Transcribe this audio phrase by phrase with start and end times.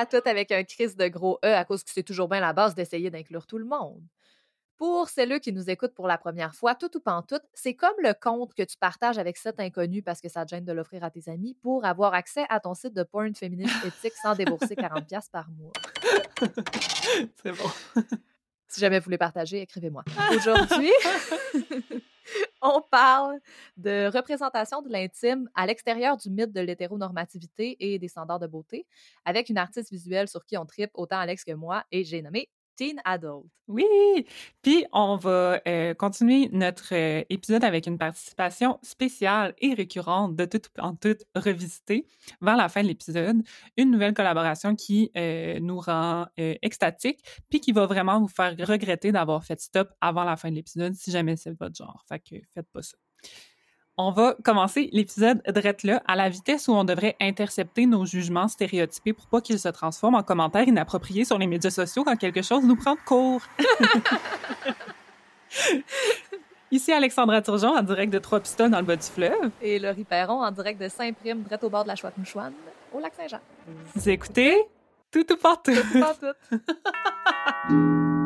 [0.00, 2.54] À toutes avec un crise de gros E à cause que c'est toujours bien la
[2.54, 4.02] base d'essayer d'inclure tout le monde.
[4.78, 7.92] Pour celles qui nous écoutent pour la première fois, tout ou pas tout, c'est comme
[7.98, 11.04] le compte que tu partages avec cet inconnu parce que ça te gêne de l'offrir
[11.04, 14.74] à tes amis pour avoir accès à ton site de porn féministe éthique sans débourser
[14.74, 15.72] 40$ par mois.
[17.42, 17.70] c'est bon.
[18.70, 20.04] Si jamais vous voulez partager, écrivez-moi.
[20.32, 20.92] Aujourd'hui,
[22.62, 23.36] on parle
[23.76, 28.86] de représentation de l'intime à l'extérieur du mythe de l'hétéronormativité et des standards de beauté,
[29.24, 32.48] avec une artiste visuelle sur qui on tripe autant Alex que moi, et j'ai nommé
[33.04, 33.46] Adult.
[33.68, 33.84] Oui!
[34.62, 40.44] Puis on va euh, continuer notre euh, épisode avec une participation spéciale et récurrente de
[40.44, 42.06] tout en tout revisité
[42.40, 43.42] vers la fin de l'épisode.
[43.76, 49.12] Une nouvelle collaboration qui euh, nous rend extatiques, puis qui va vraiment vous faire regretter
[49.12, 52.04] d'avoir fait stop avant la fin de l'épisode si jamais c'est votre genre.
[52.08, 52.96] Faites pas ça.
[54.02, 58.48] On va commencer l'épisode drette là à la vitesse où on devrait intercepter nos jugements
[58.48, 62.40] stéréotypés pour pas qu'ils se transforment en commentaires inappropriés sur les médias sociaux quand quelque
[62.40, 63.42] chose nous prend de court.
[66.70, 69.50] Ici Alexandra Turgeon en direct de Trois Pistoles dans le bas du fleuve.
[69.60, 72.54] Et Laurie Perron en direct de Saint-Prime, drette au bord de la Chouette-Mouchouane,
[72.94, 73.40] au lac Saint-Jean.
[73.94, 74.56] Vous écoutez
[75.10, 75.74] Tout ou partout.
[75.74, 76.32] Tout ou partout.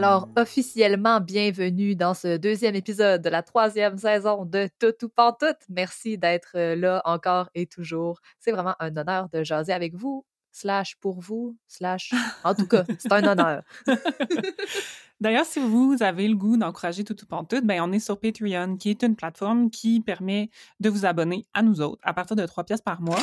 [0.00, 5.58] Alors, officiellement, bienvenue dans ce deuxième épisode de la troisième saison de Tout ou Pantoute.
[5.68, 8.20] Merci d'être euh, là encore et toujours.
[8.38, 12.14] C'est vraiment un honneur de jaser avec vous, slash pour vous, slash...
[12.44, 13.64] En tout cas, c'est un honneur.
[15.20, 18.76] D'ailleurs, si vous avez le goût d'encourager Tout ou Pantoute, ben on est sur Patreon,
[18.76, 22.46] qui est une plateforme qui permet de vous abonner à nous autres à partir de
[22.46, 23.18] trois pièces par mois.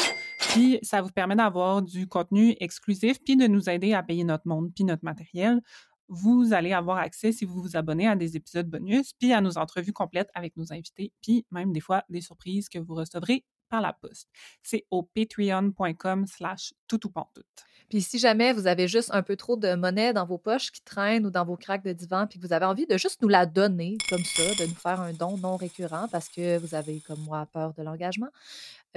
[0.49, 4.45] Puis ça vous permet d'avoir du contenu exclusif, puis de nous aider à payer notre
[4.45, 5.61] monde, puis notre matériel
[6.07, 9.57] vous allez avoir accès si vous vous abonnez à des épisodes bonus, puis à nos
[9.57, 13.81] entrevues complètes avec nos invités, puis même des fois des surprises que vous recevrez par
[13.81, 14.29] la poste.
[14.63, 16.73] C'est au patreon.com slash
[17.89, 20.81] Puis si jamais vous avez juste un peu trop de monnaie dans vos poches qui
[20.81, 23.27] traînent ou dans vos craques de divan, puis que vous avez envie de juste nous
[23.27, 27.01] la donner comme ça, de nous faire un don non récurrent parce que vous avez,
[27.01, 28.29] comme moi, peur de l'engagement,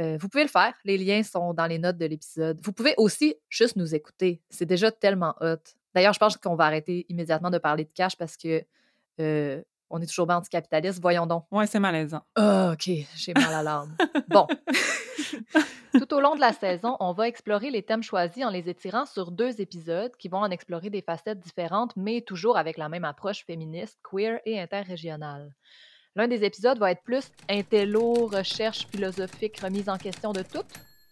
[0.01, 0.75] euh, vous pouvez le faire.
[0.85, 2.61] Les liens sont dans les notes de l'épisode.
[2.63, 4.41] Vous pouvez aussi juste nous écouter.
[4.49, 5.57] C'est déjà tellement hot.
[5.95, 8.65] D'ailleurs, je pense qu'on va arrêter immédiatement de parler de cash parce que
[9.21, 11.01] euh, on est toujours bien anticapitaliste.
[11.01, 11.45] Voyons donc.
[11.51, 12.23] Ouais, c'est malaisant.
[12.37, 13.97] Ah, OK, j'ai mal à l'âme.
[14.29, 14.47] bon.
[15.93, 19.07] Tout au long de la saison, on va explorer les thèmes choisis en les étirant
[19.07, 23.05] sur deux épisodes qui vont en explorer des facettes différentes, mais toujours avec la même
[23.05, 25.55] approche féministe, queer et interrégionale.
[26.15, 30.65] L'un des épisodes va être plus intello, recherche philosophique, remise en question de tout,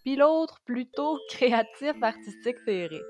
[0.04, 3.02] puis l'autre plutôt créatif, artistique, féerique.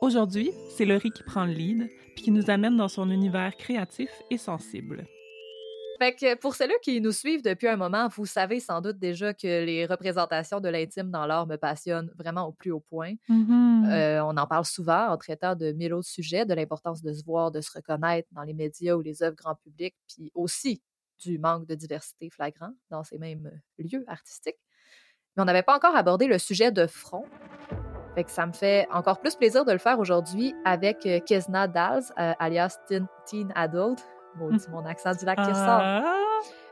[0.00, 4.08] Aujourd'hui, c'est Laurie qui prend le lead, puis qui nous amène dans son univers créatif
[4.30, 5.06] et sensible.
[5.98, 9.34] Fait que pour ceux qui nous suivent depuis un moment, vous savez sans doute déjà
[9.34, 13.14] que les représentations de l'intime dans l'art me passionnent vraiment au plus haut point.
[13.28, 13.90] Mm-hmm.
[13.90, 17.24] Euh, on en parle souvent en traitant de mille autres sujets, de l'importance de se
[17.24, 20.80] voir, de se reconnaître dans les médias ou les œuvres grand public, puis aussi
[21.18, 24.60] du manque de diversité flagrant dans ces mêmes lieux artistiques.
[25.36, 27.24] Mais on n'avait pas encore abordé le sujet de front,
[28.24, 32.04] que ça me fait encore plus plaisir de le faire aujourd'hui avec euh, Kezna Dals,
[32.18, 33.98] euh, alias Teen, Adult.
[34.36, 35.80] Maudit mon accent du lac qui ressort.
[35.82, 36.02] Ah!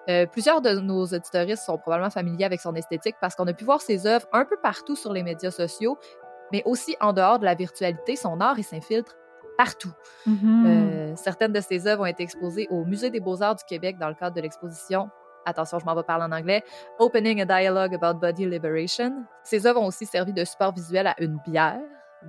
[0.09, 3.65] Euh, plusieurs de nos auditoristes sont probablement familiers avec son esthétique parce qu'on a pu
[3.65, 5.99] voir ses œuvres un peu partout sur les médias sociaux,
[6.53, 9.17] mais aussi en dehors de la virtualité, son art et s'infiltre
[9.59, 9.93] partout.
[10.29, 11.17] Mm-hmm.
[11.17, 14.15] certaines de ses œuvres ont été exposées au Musée des beaux-arts du Québec dans le
[14.15, 15.09] cadre de l'exposition
[15.47, 16.63] attention, je m'en vais parler en anglais,
[16.99, 19.25] Opening a Dialogue About Body Liberation.
[19.43, 21.81] Ces œuvres ont aussi servi de support visuel à une bière,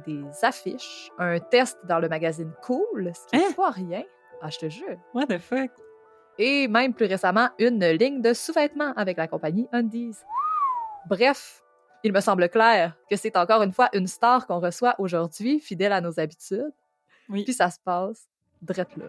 [0.06, 3.54] des affiches, un test dans le magazine Cool, ce qui n'est hein?
[3.56, 4.04] pas rien.
[4.42, 4.98] Ah, je te jure.
[5.14, 5.72] What the fuck?
[6.38, 10.18] Et même plus récemment, une ligne de sous-vêtements avec la compagnie Undies.
[11.08, 11.64] Bref,
[12.04, 15.94] il me semble clair que c'est encore une fois une star qu'on reçoit aujourd'hui, fidèle
[15.94, 16.72] à nos habitudes.
[17.30, 17.44] Oui.
[17.44, 18.28] Puis ça se passe
[18.62, 19.06] drette là.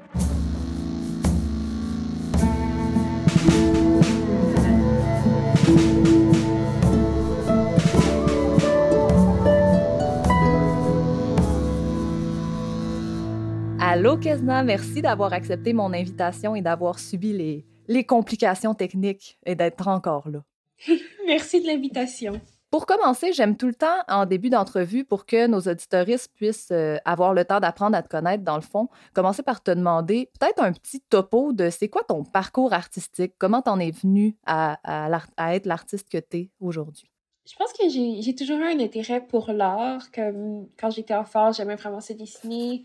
[13.91, 19.55] Allô, Kesna, merci d'avoir accepté mon invitation et d'avoir subi les, les complications techniques et
[19.55, 20.45] d'être encore là.
[21.27, 22.39] merci de l'invitation.
[22.71, 26.99] Pour commencer, j'aime tout le temps, en début d'entrevue, pour que nos auditoristes puissent euh,
[27.07, 30.63] avoir le temps d'apprendre à te connaître, dans le fond, commencer par te demander peut-être
[30.63, 35.55] un petit topo de c'est quoi ton parcours artistique, comment t'en es venu à, à,
[35.55, 37.11] être l'artiste que tu es aujourd'hui?
[37.51, 40.11] Je pense que j'ai toujours eu un intérêt pour l'art.
[40.13, 42.85] Comme quand j'étais enfant, j'aimais vraiment se dessiner,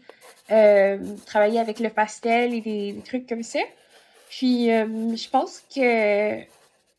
[0.51, 3.59] euh, travailler avec le pastel et des, trucs comme ça.
[4.29, 6.39] Puis euh, je pense que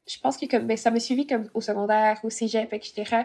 [0.06, 3.22] je pense que comme ben, ça m'a suivi comme au secondaire, au cégep, etc.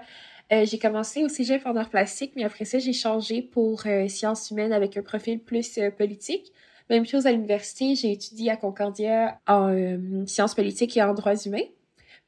[0.53, 4.51] Euh, j'ai commencé au cégep en art plastique, mais après ça, j'ai changé pour sciences
[4.51, 6.53] humaines avec un profil plus politique.
[6.89, 11.67] Même chose à l'université, j'ai étudié à Concordia en sciences politiques et en droits humains.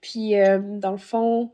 [0.02, 0.34] Puis,
[0.80, 1.52] dans le fond,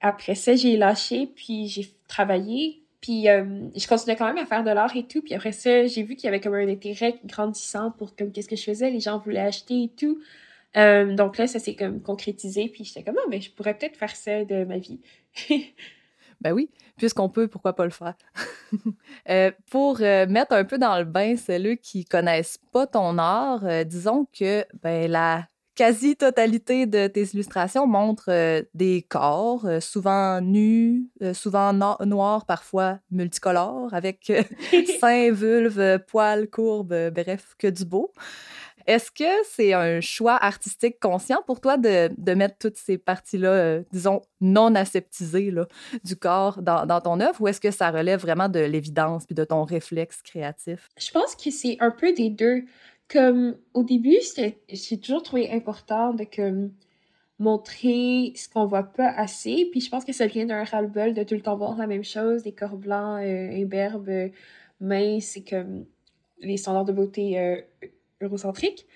[0.00, 2.82] après ça, j'ai lâché, puis j'ai travaillé.
[3.00, 5.22] Puis euh, je continuais quand même à faire de l'art et tout.
[5.22, 8.48] Puis après ça, j'ai vu qu'il y avait comme un intérêt grandissant pour comme qu'est-ce
[8.48, 8.90] que je faisais.
[8.90, 10.20] Les gens voulaient acheter et tout.
[10.76, 12.68] Euh, donc là, ça s'est comme concrétisé.
[12.68, 15.00] Puis j'étais comme, ah, mais je pourrais peut-être faire ça de ma vie.
[16.40, 18.14] ben oui, puisqu'on peut, pourquoi pas le faire?
[19.28, 24.26] Euh, pour mettre un peu dans le bain ceux qui connaissent pas ton art, disons
[24.32, 31.34] que ben, la quasi-totalité de tes illustrations montrent euh, des corps, euh, souvent nus, euh,
[31.34, 34.32] souvent noirs, parfois multicolores, avec
[35.00, 38.12] seins, vulves, poils, courbes, bref, que du beau.
[38.86, 43.80] Est-ce que c'est un choix artistique conscient pour toi de, de mettre toutes ces parties-là,
[43.92, 45.66] disons, non aseptisées là,
[46.04, 49.34] du corps dans, dans ton œuvre ou est-ce que ça relève vraiment de l'évidence puis
[49.34, 50.88] de ton réflexe créatif?
[50.96, 52.64] Je pense que c'est un peu des deux
[53.08, 54.16] comme au début,
[54.68, 56.72] j'ai toujours trouvé important de comme
[57.38, 59.68] montrer ce qu'on voit pas assez.
[59.70, 62.04] Puis je pense que ça vient d'un ras-le-bol de tout le temps voir la même
[62.04, 64.28] chose, des corps blancs, euh, imberbes, euh,
[64.80, 65.86] minces, c'est comme
[66.40, 67.60] les standards de beauté euh,
[68.20, 68.86] eurocentriques.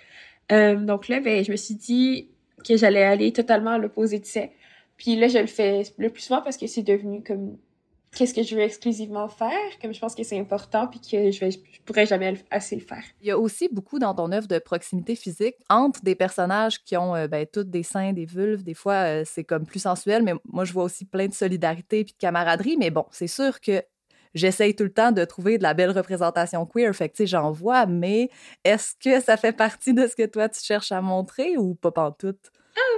[0.51, 2.29] Donc là, ben, je me suis dit
[2.67, 4.43] que j'allais aller totalement à l'opposé de ça.
[4.97, 7.57] Puis là, je le fais le plus souvent parce que c'est devenu comme
[8.15, 11.41] qu'est-ce que je veux exclusivement faire, comme je pense que c'est important, puis que je,
[11.41, 13.03] vais, je pourrais jamais assez le faire.
[13.21, 16.97] Il y a aussi beaucoup dans ton œuvre de proximité physique entre des personnages qui
[16.97, 18.63] ont euh, ben, toutes des seins, des vulves.
[18.63, 22.05] Des fois, euh, c'est comme plus sensuel, mais moi, je vois aussi plein de solidarité
[22.05, 22.77] puis de camaraderie.
[22.77, 23.83] Mais bon, c'est sûr que
[24.35, 26.95] j'essaye tout le temps de trouver de la belle représentation queer.
[26.95, 28.29] Fait que, j'en vois, mais
[28.65, 31.93] est-ce que ça fait partie de ce que toi, tu cherches à montrer ou pas
[32.19, 32.35] tout?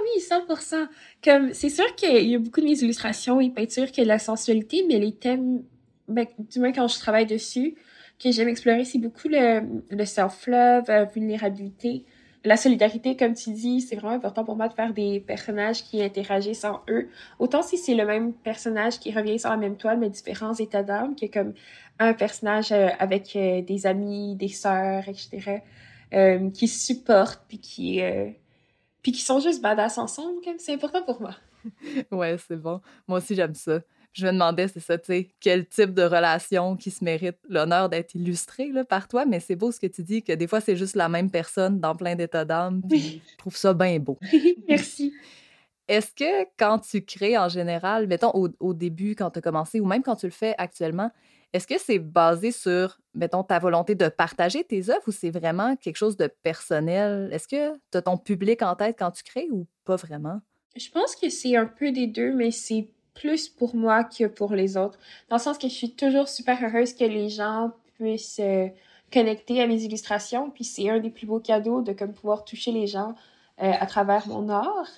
[0.03, 0.87] Oui, 100%.
[1.23, 4.19] Comme, c'est sûr qu'il y a beaucoup de mes illustrations et peintures qui a la
[4.19, 5.63] sensualité, mais les thèmes,
[6.07, 7.75] ben, du moins quand je travaille dessus,
[8.21, 12.05] que j'aime explorer, c'est beaucoup le, le self-love, la euh, vulnérabilité,
[12.45, 16.01] la solidarité, comme tu dis, c'est vraiment important pour moi de faire des personnages qui
[16.03, 17.09] interagissent en eux.
[17.39, 20.83] Autant si c'est le même personnage qui revient sur la même toile, mais différents états
[20.83, 21.53] d'âme, que comme
[21.99, 25.61] un personnage euh, avec euh, des amis, des sœurs, etc.,
[26.53, 27.99] qui supportent puis qui
[29.03, 31.35] puis qui sont juste badass ensemble, c'est important pour moi.
[32.11, 32.81] ouais, c'est bon.
[33.07, 33.81] Moi aussi, j'aime ça.
[34.13, 37.89] Je me demandais, c'est ça, tu sais, quel type de relation qui se mérite l'honneur
[37.89, 40.61] d'être illustré là, par toi, mais c'est beau ce que tu dis, que des fois,
[40.61, 42.81] c'est juste la même personne dans plein d'états d'âme.
[42.89, 43.21] Oui.
[43.31, 44.19] Je trouve ça bien beau.
[44.67, 45.13] Merci.
[45.87, 49.79] Est-ce que quand tu crées en général, mettons au, au début, quand tu as commencé,
[49.79, 51.11] ou même quand tu le fais actuellement,
[51.53, 55.75] est-ce que c'est basé sur, mettons, ta volonté de partager tes œuvres ou c'est vraiment
[55.75, 57.29] quelque chose de personnel?
[57.31, 60.41] Est-ce que tu as ton public en tête quand tu crées ou pas vraiment?
[60.75, 64.53] Je pense que c'est un peu des deux, mais c'est plus pour moi que pour
[64.55, 64.97] les autres.
[65.29, 68.67] Dans le sens que je suis toujours super heureuse que les gens puissent euh,
[69.11, 70.49] connecter à mes illustrations.
[70.49, 73.13] Puis c'est un des plus beaux cadeaux de comme pouvoir toucher les gens
[73.61, 74.89] euh, à travers mon art.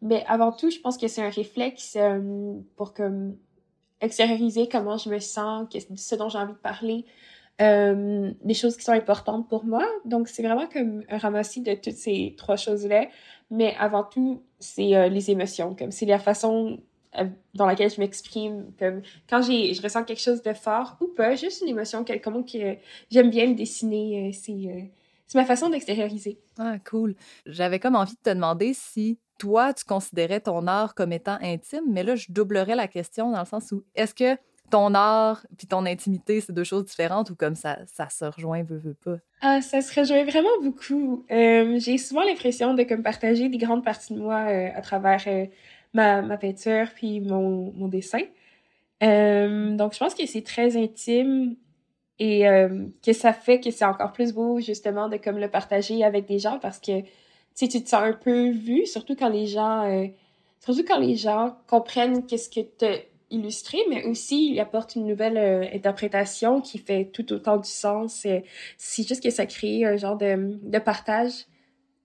[0.00, 3.36] Mais avant tout, je pense que c'est un réflexe euh, pour comme
[4.02, 5.66] extérioriser comment je me sens,
[5.96, 7.06] ce dont j'ai envie de parler,
[7.60, 9.86] euh, des choses qui sont importantes pour moi.
[10.04, 13.06] Donc, c'est vraiment comme un ramassis de toutes ces trois choses-là.
[13.50, 15.74] Mais avant tout, c'est euh, les émotions.
[15.74, 16.80] Comme c'est la façon
[17.18, 18.72] euh, dans laquelle je m'exprime.
[18.78, 22.52] Comme quand j'ai, je ressens quelque chose de fort ou pas, juste une émotion quelconque,
[22.52, 22.76] que
[23.10, 24.32] j'aime bien le dessiner.
[24.32, 24.92] c'est,
[25.26, 26.40] c'est ma façon d'extérioriser.
[26.58, 27.14] Ah, cool.
[27.46, 31.82] J'avais comme envie de te demander si toi, tu considérais ton art comme étant intime,
[31.88, 34.38] mais là, je doublerais la question dans le sens où est-ce que
[34.70, 38.62] ton art puis ton intimité, c'est deux choses différentes ou comme ça, ça se rejoint,
[38.62, 39.16] veut, veut pas?
[39.40, 41.26] Ah, ça se rejoint vraiment beaucoup.
[41.32, 45.20] Euh, j'ai souvent l'impression de comme partager des grandes parties de moi euh, à travers
[45.26, 45.46] euh,
[45.92, 48.20] ma, peinture puis mon, mon dessin.
[49.00, 51.56] donc, je pense que c'est très intime
[52.20, 52.44] et
[53.04, 56.38] que ça fait que c'est encore plus beau justement de comme le partager avec des
[56.38, 57.02] gens parce que
[57.54, 60.06] tu te sens un peu vu, surtout quand les gens, euh,
[60.60, 62.98] surtout quand les gens comprennent qu'est-ce que tu as
[63.30, 68.24] illustré, mais aussi il apporte une nouvelle euh, interprétation qui fait tout autant du sens.
[68.26, 68.40] Euh,
[68.76, 71.46] c'est juste que ça crée un genre de, de partage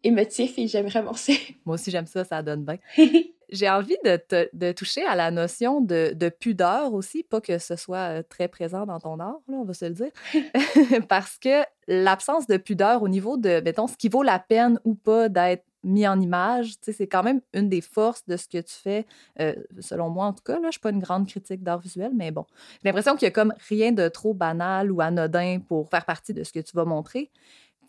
[0.03, 1.33] émotif et j'aime vraiment ça.
[1.65, 2.77] Moi aussi, j'aime ça, ça donne bien.
[3.49, 7.57] J'ai envie de, te, de, toucher à la notion de, de, pudeur aussi, pas que
[7.57, 10.11] ce soit très présent dans ton art, là, on va se le dire,
[11.09, 14.95] parce que l'absence de pudeur au niveau de, mettons, ce qui vaut la peine ou
[14.95, 16.73] pas d'être mis en image.
[16.81, 19.05] C'est quand même une des forces de ce que tu fais,
[19.39, 20.59] euh, selon moi en tout cas.
[20.59, 22.45] Là, je suis pas une grande critique d'art visuel, mais bon.
[22.83, 26.33] J'ai l'impression qu'il y a comme rien de trop banal ou anodin pour faire partie
[26.33, 27.31] de ce que tu vas montrer.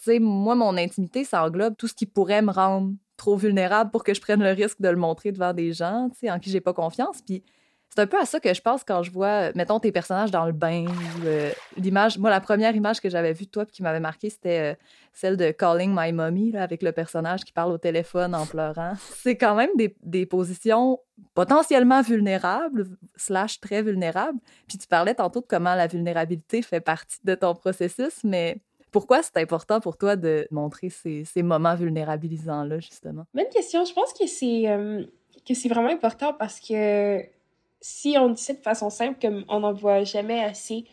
[0.00, 4.04] Sais, moi, mon intimité, ça englobe tout ce qui pourrait me rendre trop vulnérable pour
[4.04, 6.72] que je prenne le risque de le montrer devant des gens en qui j'ai pas
[6.72, 7.20] confiance.
[7.20, 7.42] Puis
[7.90, 10.44] c'est un peu à ça que je pense quand je vois, mettons, tes personnages dans
[10.44, 10.84] le bain.
[11.24, 14.30] Euh, l'image, moi, la première image que j'avais vue de toi et qui m'avait marqué,
[14.30, 14.74] c'était euh,
[15.12, 18.92] celle de Calling My Mommy, là, avec le personnage qui parle au téléphone en pleurant.
[19.16, 21.00] C'est quand même des, des, positions
[21.34, 22.86] potentiellement vulnérables,
[23.16, 24.38] slash très vulnérables.
[24.68, 29.22] Puis tu parlais tantôt de comment la vulnérabilité fait partie de ton processus, mais pourquoi
[29.22, 33.24] c'est important pour toi de montrer ces, moments vulnérabilisants-là, justement?
[33.34, 33.84] Bonne question.
[33.84, 35.04] Je pense que c'est euh,
[35.46, 37.22] que c'est vraiment important parce que
[37.80, 40.84] si on dit ça de façon simple, comme on n'en voit jamais assez,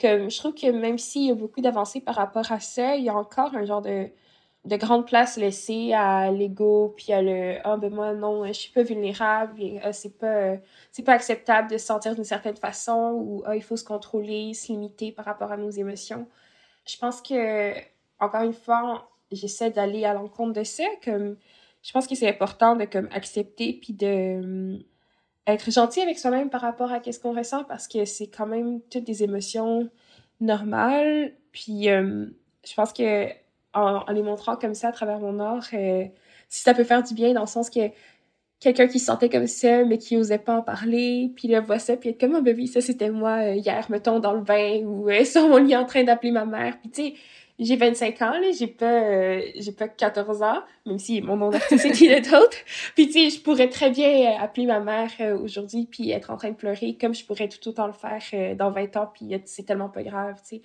[0.00, 3.04] comme je trouve que même s'il y a beaucoup d'avancées par rapport à ça, il
[3.04, 4.08] y a encore un genre de,
[4.64, 8.72] de grande place laissée à l'ego, puis à le «Ah, ben moi, non, je suis
[8.72, 10.56] pas vulnérable, ah, c'est pas,
[10.92, 14.54] c'est pas acceptable de se sentir d'une certaine façon, ou Ah, il faut se contrôler,
[14.54, 16.26] se limiter par rapport à nos émotions.»
[16.88, 17.74] Je pense que,
[18.18, 21.36] encore une fois, j'essaie d'aller à l'encontre de ça, comme
[21.82, 24.84] je pense que c'est important de comme accepter puis de
[25.46, 28.80] être gentil avec soi-même par rapport à qu'est-ce qu'on ressent parce que c'est quand même
[28.90, 29.88] toutes des émotions
[30.40, 31.32] normales.
[31.52, 32.26] Puis euh,
[32.66, 33.28] je pense que
[33.74, 36.04] en, les montrant comme ça à travers mon art, euh,
[36.48, 37.90] si ça peut faire du bien dans le sens que
[38.60, 41.78] quelqu'un qui se sentait comme ça mais qui osait pas en parler, puis là voit
[41.78, 44.82] ça puis être comme oh bébé ça c'était moi euh, hier mettons dans le bain
[44.84, 46.78] ou sur mon lit en train d'appeler ma mère.
[46.80, 47.14] Puis tu sais
[47.58, 51.50] j'ai 25 ans, là, j'ai pas, euh, j'ai pas 14 ans, même si mon nom
[51.50, 52.56] d'artiste est d'autre.
[52.94, 56.30] Puis, tu sais, je pourrais très bien euh, appeler ma mère euh, aujourd'hui puis être
[56.30, 59.30] en train de pleurer, comme je pourrais tout autant le faire dans 20 ans, puis
[59.44, 60.62] c'est tellement pas grave, tu sais.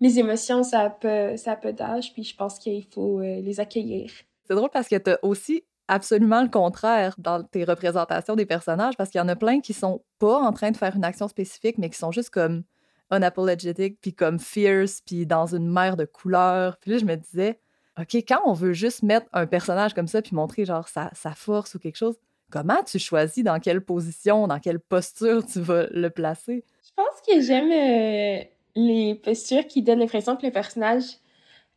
[0.00, 4.10] Les émotions, ça a peu, peu d'âge, puis je pense qu'il faut les accueillir.
[4.48, 9.10] C'est drôle parce que t'as aussi absolument le contraire dans tes représentations des personnages, parce
[9.10, 11.76] qu'il y en a plein qui sont pas en train de faire une action spécifique,
[11.78, 12.62] mais qui sont juste comme
[13.10, 16.78] unapologetic, puis comme fierce, puis dans une mer de couleurs.
[16.78, 17.60] Puis là, je me disais,
[18.00, 21.74] OK, quand on veut juste mettre un personnage comme ça, puis montrer genre sa, force
[21.74, 22.16] ou quelque chose,
[22.50, 26.64] comment tu choisis dans quelle position, dans quelle posture tu vas le placer?
[26.84, 28.44] Je pense que j'aime euh,
[28.76, 31.04] les postures qui donnent l'impression que le personnage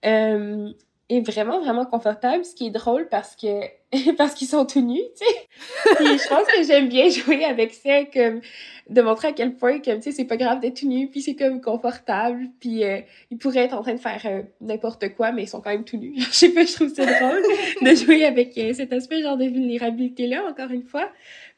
[0.06, 0.72] euh,
[1.10, 3.62] est vraiment, vraiment confortable, ce qui est drôle parce que
[4.18, 5.96] parce qu'ils sont tout nus, tu sais.
[5.96, 8.42] Puis je pense que j'aime bien jouer avec ça, comme
[8.90, 11.22] de montrer à quel point, comme, tu sais, c'est pas grave d'être tout nu, puis
[11.22, 13.00] c'est comme confortable, puis euh,
[13.32, 15.86] ils pourraient être en train de faire euh, n'importe quoi, mais ils sont quand même
[15.86, 16.14] tout nus.
[16.18, 17.42] je sais pas, je trouve ça drôle
[17.82, 21.10] de jouer avec euh, cet aspect genre de vulnérabilité-là, encore une fois.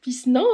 [0.01, 0.46] Puis sinon,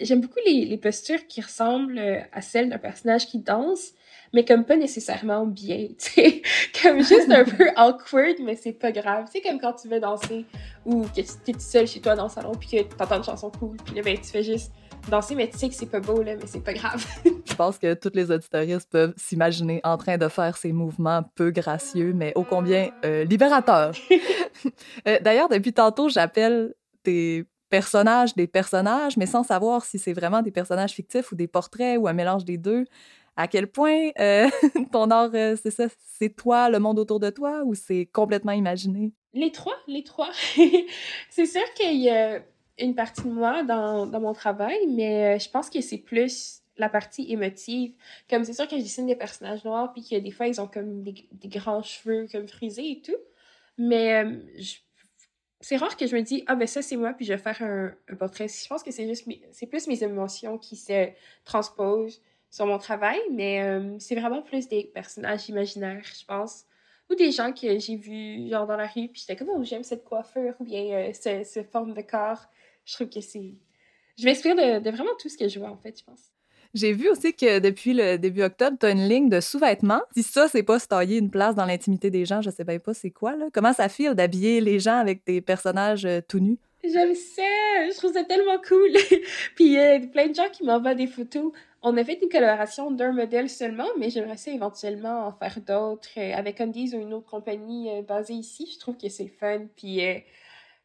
[0.00, 1.98] j'aime beaucoup les, les postures qui ressemblent
[2.30, 3.94] à celles d'un personnage qui danse,
[4.32, 6.42] mais comme pas nécessairement bien, tu sais,
[6.82, 9.26] comme juste un peu awkward, mais c'est pas grave.
[9.32, 10.44] C'est comme quand tu veux danser
[10.84, 13.24] ou que tu es tout seul chez toi dans le salon puis que t'entends une
[13.24, 14.72] chanson cool, puis là, ben, tu fais juste
[15.10, 17.04] danser, mais tu sais que c'est pas beau, là, mais c'est pas grave.
[17.44, 21.50] Je pense que toutes les auditoristes peuvent s'imaginer en train de faire ces mouvements peu
[21.50, 23.92] gracieux, mais ô combien euh, libérateurs.
[25.08, 30.42] Euh, d'ailleurs, depuis tantôt, j'appelle tes personnages des personnages, mais sans savoir si c'est vraiment
[30.42, 32.84] des personnages fictifs ou des portraits ou un mélange des deux
[33.42, 34.48] à quel point euh,
[34.92, 38.52] ton art, euh, c'est ça, c'est toi, le monde autour de toi, ou c'est complètement
[38.52, 39.10] imaginé?
[39.34, 40.30] Les trois, les trois.
[41.30, 42.40] c'est sûr qu'il y a
[42.78, 46.88] une partie de moi dans, mon travail, mais euh, je pense que c'est plus la
[46.88, 47.94] partie émotive.
[48.30, 50.68] Comme c'est sûr que je dessine des personnages noirs, puis que des fois, ils ont
[50.68, 53.18] comme des, grands cheveux comme frisés et tout,
[53.76, 54.24] mais
[55.60, 57.62] c'est rare que je me dis ah ben ça c'est moi puis je vais faire
[57.62, 61.08] un portrait je pense que c'est juste c'est plus mes émotions qui se
[61.44, 62.20] transposent
[62.52, 66.66] sur mon travail, mais euh, c'est vraiment plus des personnages imaginaires, je pense.
[67.10, 69.82] Ou des gens que j'ai vus genre dans la rue, puis j'étais comme, oh, j'aime
[69.82, 72.42] cette coiffure, ou bien euh, cette, forme de corps.
[72.84, 73.54] Je trouve que c'est.
[74.18, 76.20] Je m'inspire de, de, vraiment tout ce que je vois, en fait, je pense.
[76.74, 80.02] J'ai vu aussi que depuis le début octobre, tu as une ligne de sous-vêtements.
[80.14, 82.78] Si ça, c'est pas se tailler une place dans l'intimité des gens, je sais bien
[82.78, 83.46] pas c'est quoi, là.
[83.52, 86.58] Comment ça file d'habiller les gens avec des personnages euh, tout nus?
[86.84, 87.42] J'aime ça!
[87.90, 88.90] Je trouve ça tellement cool!
[89.54, 92.28] Puis il y a plein de gens qui m'envoient des photos on a fait une
[92.28, 97.00] coloration d'un modèle seulement, mais j'aimerais ça éventuellement en faire d'autres euh, avec Undies ou
[97.00, 98.70] une autre compagnie euh, basée ici.
[98.72, 99.66] Je trouve que c'est fun.
[99.76, 100.18] Puis euh,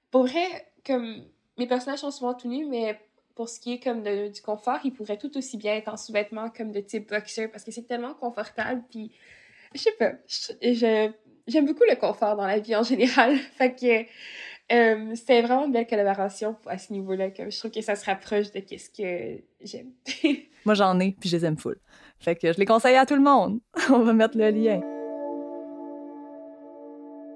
[0.09, 1.23] pour vrai, comme
[1.57, 2.99] mes personnages sont souvent tout nus, mais
[3.35, 6.49] pour ce qui est comme du confort, ils pourraient tout aussi bien être en sous-vêtements
[6.49, 8.83] comme de type boxer parce que c'est tellement confortable.
[8.89, 9.11] Puis
[9.75, 10.13] je sais pas,
[10.59, 13.37] j'aime beaucoup le confort dans la vie en général.
[13.57, 14.09] fait que
[14.71, 17.29] euh, c'était vraiment une belle collaboration à ce niveau-là.
[17.37, 19.91] Je trouve que ça se rapproche de ce que j'aime.
[20.65, 21.77] Moi, j'en ai, puis je les aime full.
[22.19, 23.59] Fait que je les conseille à tout le monde.
[23.89, 24.81] On va mettre le lien.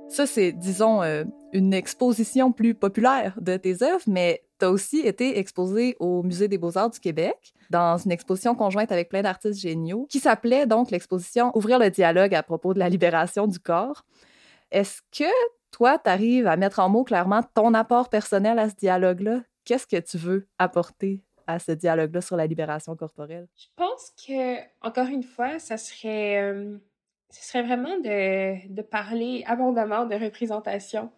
[0.10, 1.24] Ça, c'est, disons, euh,
[1.54, 6.50] une exposition plus populaire de tes œuvres, mais tu as aussi été exposé au Musée
[6.50, 10.92] des beaux-arts du Québec dans une exposition conjointe avec plein d'artistes géniaux qui s'appelait donc
[10.92, 14.04] l'exposition Ouvrir le dialogue à propos de la libération du corps.
[14.72, 15.32] Est-ce que
[15.72, 19.42] toi, tu arrives à mettre en mots clairement ton apport personnel à ce dialogue-là?
[19.66, 23.48] Qu'est-ce que tu veux apporter à ce dialogue-là sur la libération corporelle?
[23.56, 26.78] Je pense que, encore une fois, ça serait, euh,
[27.30, 31.12] ce serait vraiment de, parler abondamment de représentation,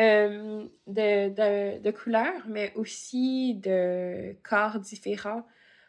[0.00, 5.44] euh, de, couleurs, mais aussi de corps différents.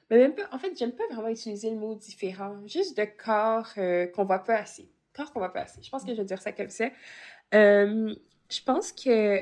[0.09, 3.69] Mais même pas, en fait, j'aime pas vraiment utiliser le mot différent, juste de corps
[3.77, 4.89] euh, qu'on voit pas assez.
[5.15, 5.81] Corps qu'on voit pas assez.
[5.81, 6.89] Je pense que je vais dire ça comme ça.
[7.53, 9.41] Je pense que,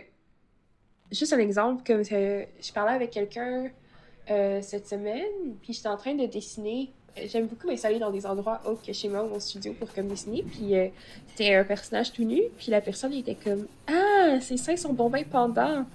[1.12, 3.72] juste un exemple, comme je parlais avec quelqu'un
[4.30, 6.91] euh, cette semaine, puis j'étais en train de dessiner.
[7.25, 10.08] J'aime beaucoup m'installer dans des endroits autres que chez moi ou mon studio pour comme
[10.08, 10.44] dessiner.
[10.44, 10.88] Puis euh,
[11.27, 15.10] c'était un personnage tout nu, puis la personne était comme Ah, ses seins sont bon
[15.10, 15.86] ben pendant.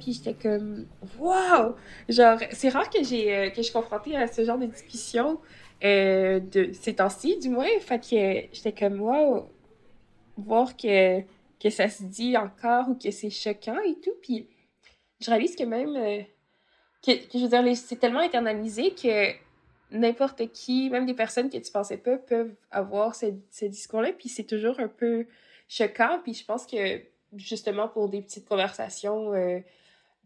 [0.00, 0.86] Puis j'étais comme
[1.18, 1.76] Wow!
[2.08, 5.38] Genre, c'est rare que, j'ai, euh, que je suis confrontée à ce genre de discussion
[5.82, 7.68] de ces temps-ci, du moins.
[7.80, 9.48] Fait que j'étais comme Wow!
[10.38, 11.20] Voir que,
[11.60, 14.14] que ça se dit encore ou que c'est choquant et tout.
[14.22, 14.48] Puis
[15.20, 16.24] je réalise que même
[17.06, 19.32] je veux dire, c'est tellement internalisé que
[19.90, 24.12] n'importe qui, même des personnes que tu pensais pas, peuvent avoir ce, ce discours-là.
[24.12, 25.26] Puis c'est toujours un peu
[25.68, 26.20] choquant.
[26.22, 27.02] Puis je pense que
[27.34, 29.60] justement pour des petites conversations euh,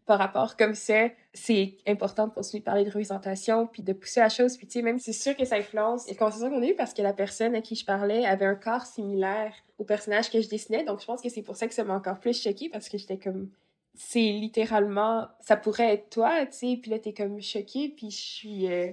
[0.05, 4.19] par rapport comme ça, c'est important de continuer de parler de représentation puis de pousser
[4.19, 4.57] la chose.
[4.57, 6.93] Puis tu sais, même c'est sûr que ça influence les conversations qu'on a eues parce
[6.93, 10.49] que la personne à qui je parlais avait un corps similaire au personnage que je
[10.49, 10.83] dessinais.
[10.83, 12.97] Donc je pense que c'est pour ça que ça m'a encore plus choquée parce que
[12.97, 13.49] j'étais comme
[13.95, 18.21] c'est littéralement, ça pourrait être toi, tu sais, puis là, t'es comme choquée, puis je
[18.21, 18.71] suis...
[18.71, 18.91] Euh,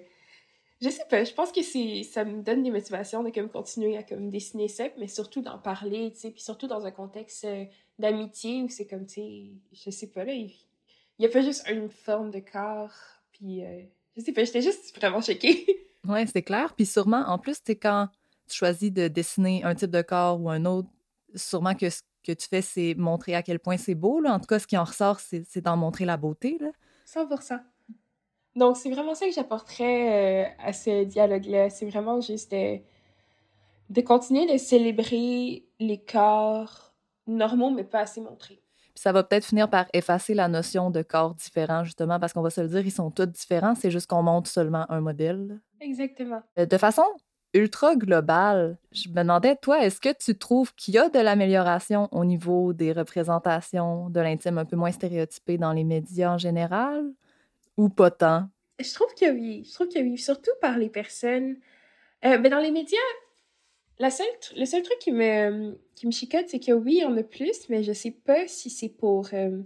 [0.81, 3.97] je sais pas, je pense que c'est ça me donne des motivations de comme continuer
[3.97, 7.45] à comme dessiner ça, mais surtout d'en parler, tu sais, puis surtout dans un contexte
[7.45, 7.65] euh,
[7.99, 10.54] d'amitié où c'est comme, tu sais, je sais pas, là, il
[11.19, 12.95] y a pas juste une forme de corps,
[13.33, 13.83] puis euh,
[14.17, 15.67] je sais pas, j'étais juste vraiment choquée.
[16.09, 18.09] ouais, c'est clair, puis sûrement, en plus, c'est quand
[18.49, 20.89] tu choisis de dessiner un type de corps ou un autre,
[21.35, 24.21] sûrement que ce que tu fais, c'est montrer à quel point c'est beau.
[24.21, 24.35] Là.
[24.35, 26.59] En tout cas, ce qui en ressort, c'est d'en montrer la beauté.
[26.61, 26.71] Là.
[27.07, 27.61] 100%.
[28.57, 31.71] Donc, c'est vraiment ça que j'apporterais euh, à ce dialogue-là.
[31.71, 32.78] C'est vraiment juste de,
[33.91, 36.93] de, continuer de célébrer les corps
[37.26, 38.61] normaux, mais pas assez montrés.
[38.99, 42.43] Puis ça va peut-être finir par effacer la notion de corps différent, justement, parce qu'on
[42.43, 43.76] va se le dire, ils sont tous différents.
[43.76, 45.61] C'est juste qu'on montre seulement un modèle.
[45.80, 46.43] Exactement.
[46.58, 47.04] Euh, de façon
[47.54, 48.76] ultra global.
[48.91, 52.73] Je me demandais, toi, est-ce que tu trouves qu'il y a de l'amélioration au niveau
[52.73, 57.04] des représentations de l'intime un peu moins stéréotypé dans les médias en général
[57.76, 58.49] ou pas tant?
[58.80, 59.63] Je trouve que oui.
[59.65, 60.19] Je trouve que oui.
[60.19, 61.54] Surtout par les personnes.
[62.25, 62.99] Euh, mais dans les médias,
[63.99, 67.04] la seule, le seul truc qui me, qui me chicote, c'est que oui, il y
[67.04, 69.61] en a plus, mais je sais pas si c'est pour, euh,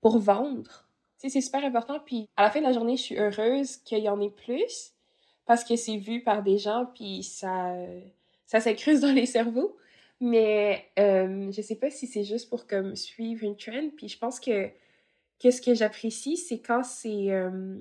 [0.00, 0.86] pour vendre.
[1.16, 1.98] C'est super important.
[2.04, 4.92] Puis à la fin de la journée, je suis heureuse qu'il y en ait plus
[5.46, 7.74] parce que c'est vu par des gens, puis ça,
[8.46, 9.76] ça s'incruste dans les cerveaux.
[10.20, 13.90] Mais euh, je sais pas si c'est juste pour comme suivre une trend.
[13.96, 14.68] Puis je pense que,
[15.42, 17.78] que ce que j'apprécie, c'est quand c'est euh,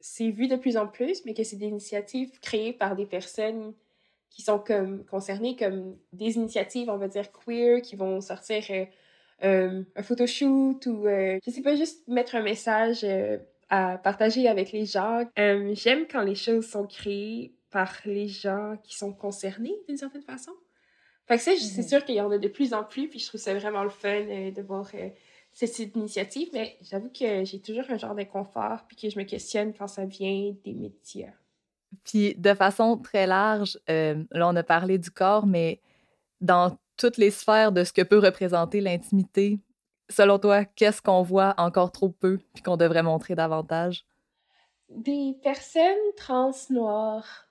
[0.00, 3.74] c'est vu de plus en plus, mais que c'est des initiatives créées par des personnes
[4.30, 8.84] qui sont comme concernées comme des initiatives, on va dire, queer, qui vont sortir euh,
[9.44, 13.04] euh un photoshoot ou, je sais pas, juste mettre un message
[13.70, 15.24] à partager avec les gens.
[15.38, 20.22] Euh, j'aime quand les choses sont créées par les gens qui sont concernés d'une certaine
[20.22, 20.50] façon.
[21.26, 21.88] Fait que ça, c'est mhm.
[21.88, 23.90] sûr qu'il y en a de plus en plus, puis je trouve ça vraiment le
[23.90, 25.08] fun euh, de voir euh,
[25.52, 29.72] cette, initiative, mais j'avoue que j'ai toujours un genre d'inconfort, puis que je me questionne
[29.72, 31.32] quand ça vient des médias.
[32.04, 35.80] Puis de façon très large, là on a parlé du corps, mais
[36.40, 39.58] dans toutes les sphères de ce que peut représenter l'intimité,
[40.10, 44.04] selon toi, qu'est-ce qu'on voit encore trop peu puis qu'on devrait montrer davantage?
[44.88, 45.82] Des personnes
[46.16, 47.46] trans noires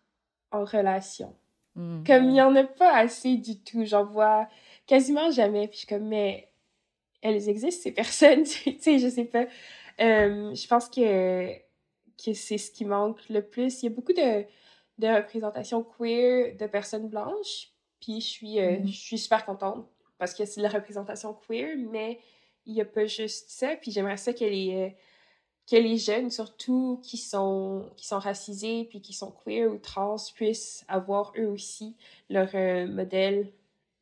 [0.52, 1.36] en relation.
[1.76, 2.04] Hmm.
[2.06, 3.86] Comme il n'y en a pas assez du tout.
[3.86, 4.48] J'en vois
[4.88, 5.68] quasiment jamais.
[5.68, 6.50] Puis je suis comme, mais
[7.22, 8.44] elles existent, ces personnes?
[8.44, 9.46] tu sais, je sais pas.
[10.02, 11.52] Euh, je pense que,
[12.24, 13.82] que c'est ce qui manque le plus.
[13.82, 14.46] Il y a beaucoup de,
[15.00, 17.72] de représentations queer de personnes blanches.
[18.02, 18.88] Puis je suis, euh, hmm.
[18.88, 22.20] je suis super contente parce que c'est la représentation queer, mais
[22.66, 23.76] il n'y a pas juste ça.
[23.76, 24.90] Puis j'aimerais ça que les, euh,
[25.70, 30.18] que les jeunes, surtout qui sont, qui sont racisés puis qui sont queer ou trans,
[30.36, 31.96] puissent avoir eux aussi
[32.30, 33.52] leur euh, modèle.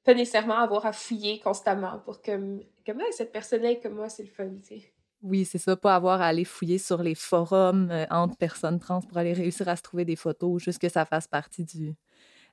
[0.04, 4.30] Pas nécessairement avoir à fouiller constamment pour que, comme cette personne-là comme moi, c'est le
[4.30, 4.94] fun, tu sais.
[5.28, 9.02] Oui, c'est ça, pas avoir à aller fouiller sur les forums euh, entre personnes trans
[9.02, 11.96] pour aller réussir à se trouver des photos, juste que ça fasse partie du,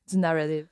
[0.08, 0.68] du narrative.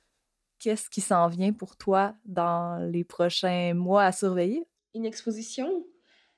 [0.59, 4.65] Qu'est-ce qui s'en vient pour toi dans les prochains mois à surveiller?
[4.93, 5.85] une exposition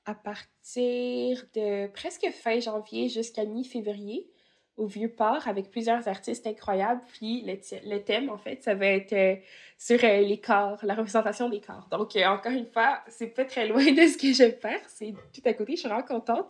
[0.04, 4.30] à partir de presque fin janvier jusqu'à mi-février
[4.76, 7.00] au Vieux-Port avec plusieurs artistes incroyables.
[7.12, 9.36] Puis le, thème, en fait, ça va être euh,
[9.78, 11.88] sur euh, les corps, la représentation des corps.
[11.90, 14.80] Donc, euh, encore une fois, c'est pas très loin de ce que je faire.
[14.88, 15.72] C'est tout à côté.
[15.72, 16.46] Je suis vraiment contente.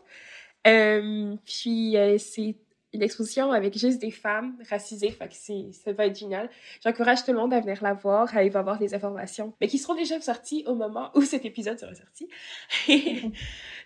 [1.45, 2.57] puis, c'est
[2.93, 5.11] une exposition avec juste des femmes racisées.
[5.11, 5.35] Fait que
[5.73, 6.51] ça va être génial.
[6.83, 8.29] J'encourage tout le monde à venir la voir.
[8.43, 11.79] Il va avoir des informations, mais qui seront déjà sorties au moment où cet épisode
[11.79, 12.29] sera sorti.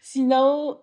[0.00, 0.80] Sinon,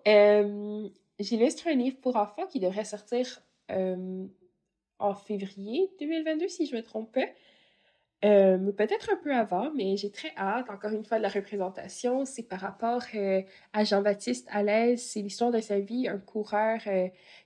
[1.18, 3.40] j'illustre un livre pour enfants qui devrait sortir
[3.70, 7.26] en février 2022, si je me trompe pas.
[8.24, 12.24] Euh, peut-être un peu avant, mais j'ai très hâte, encore une fois, de la représentation.
[12.24, 15.00] C'est par rapport euh, à Jean-Baptiste Alaise.
[15.02, 16.80] C'est l'histoire de sa vie, un coureur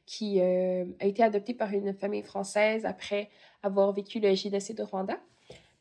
[0.07, 3.29] qui a été adopté par une famille française après
[3.63, 5.21] avoir vécu le génocide au Rwanda.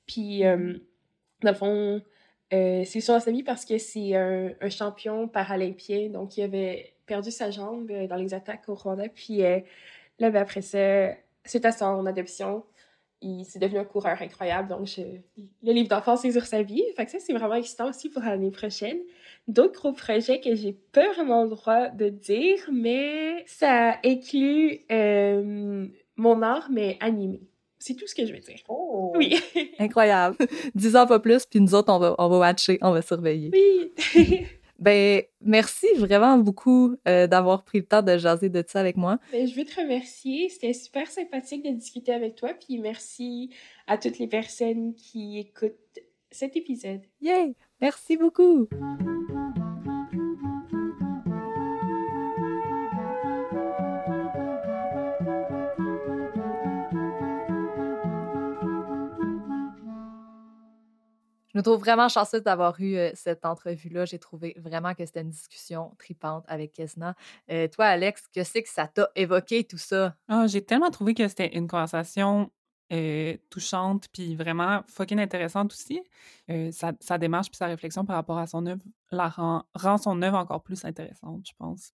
[0.06, 2.01] Puis, dans le fond,
[2.51, 6.93] c'est l'histoire de sa vie parce que c'est un, un, champion paralympien, donc il avait
[7.06, 9.08] perdu sa jambe dans les attaques au Rwanda.
[9.08, 9.41] Puis,
[10.21, 12.63] Là, ben, après ça, suite à son adoption,
[13.23, 14.69] il s'est devenu un coureur incroyable.
[14.69, 16.84] Donc, le livre d'enfance, c'est sur sa vie.
[16.95, 18.99] Fait que ça, c'est vraiment excitant aussi pour l'année prochaine.
[19.47, 25.88] D'autres gros projets que j'ai pas vraiment le droit de dire, mais ça inclut euh,
[26.17, 27.41] mon art, mais animé.
[27.79, 28.60] C'est tout ce que je veux dire.
[28.69, 29.13] Oh!
[29.15, 29.39] Oui.
[29.79, 30.38] Incroyable.
[30.75, 33.49] Dix ans pas plus, puis nous autres, on va, on va watcher, on va surveiller.
[33.51, 34.45] Oui.
[34.81, 39.19] Ben, merci vraiment beaucoup euh, d'avoir pris le temps de jaser de ça avec moi.
[39.31, 40.49] Ben, je veux te remercier.
[40.49, 42.53] C'était super sympathique de discuter avec toi.
[42.55, 43.51] Puis merci
[43.85, 45.99] à toutes les personnes qui écoutent
[46.31, 47.01] cet épisode.
[47.21, 47.55] Yay!
[47.79, 48.67] Merci beaucoup!
[61.53, 64.05] Je me trouve vraiment chanceuse d'avoir eu euh, cette entrevue-là.
[64.05, 67.15] J'ai trouvé vraiment que c'était une discussion tripante avec Kesna.
[67.51, 70.15] Euh, toi, Alex, que c'est que ça t'a évoqué tout ça?
[70.29, 72.51] Ah, j'ai tellement trouvé que c'était une conversation
[72.93, 76.01] euh, touchante puis vraiment fucking intéressante aussi.
[76.71, 80.37] sa, démarche puis sa réflexion par rapport à son œuvre la rend, rend son œuvre
[80.37, 81.91] encore plus intéressante, je pense.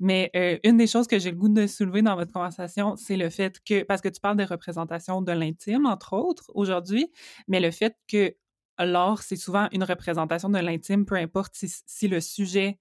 [0.00, 0.30] Mais
[0.64, 3.60] une des choses que j'ai le goût de soulever dans votre conversation, c'est le fait
[3.64, 7.12] que, parce que tu parles des représentations de l'intime, entre autres, aujourd'hui,
[7.46, 8.34] mais le fait que
[8.78, 12.78] l'art, c'est souvent une représentation de l'intime, peu importe si, le sujet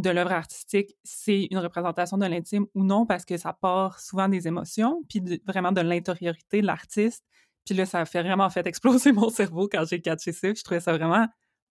[0.00, 4.28] de l'œuvre artistique, c'est une représentation de l'intime ou non, parce que ça part souvent
[4.28, 7.24] des émotions, puis vraiment de l'intériorité de l'artiste.
[7.64, 10.52] Puis là, ça a fait vraiment fait exploser mon cerveau quand j'ai catché ça.
[10.52, 11.26] Je trouvais ça vraiment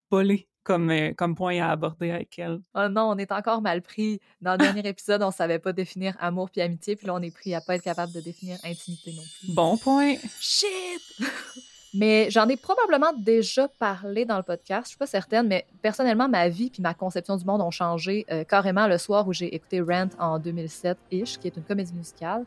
[0.09, 2.59] bolé comme, euh, comme point à aborder avec elle.
[2.73, 4.19] Oh non, on est encore mal pris.
[4.41, 7.33] Dans le dernier épisode, on savait pas définir amour puis amitié, puis là, on est
[7.33, 9.53] pris à pas être capable de définir intimité non plus.
[9.53, 10.15] Bon point.
[10.41, 11.01] Shit!
[11.95, 16.27] Mais j'en ai probablement déjà parlé dans le podcast, je suis pas certaine, mais personnellement,
[16.27, 19.53] ma vie puis ma conception du monde ont changé euh, carrément le soir où j'ai
[19.55, 22.43] écouté Rent en 2007-ish, qui est une comédie musicale.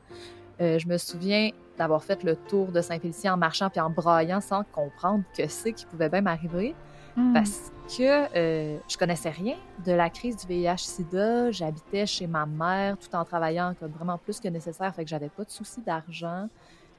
[0.60, 4.40] Euh, je me souviens d'avoir fait le tour de Saint-Félicien en marchant puis en braillant
[4.40, 6.74] sans comprendre que c'est qui pouvait bien m'arriver.
[7.16, 7.32] Hmm.
[7.32, 11.52] Parce que euh, je connaissais rien de la crise du VIH-Sida.
[11.52, 15.30] J'habitais chez ma mère tout en travaillant comme vraiment plus que nécessaire, fait que j'avais
[15.30, 16.48] pas de soucis d'argent.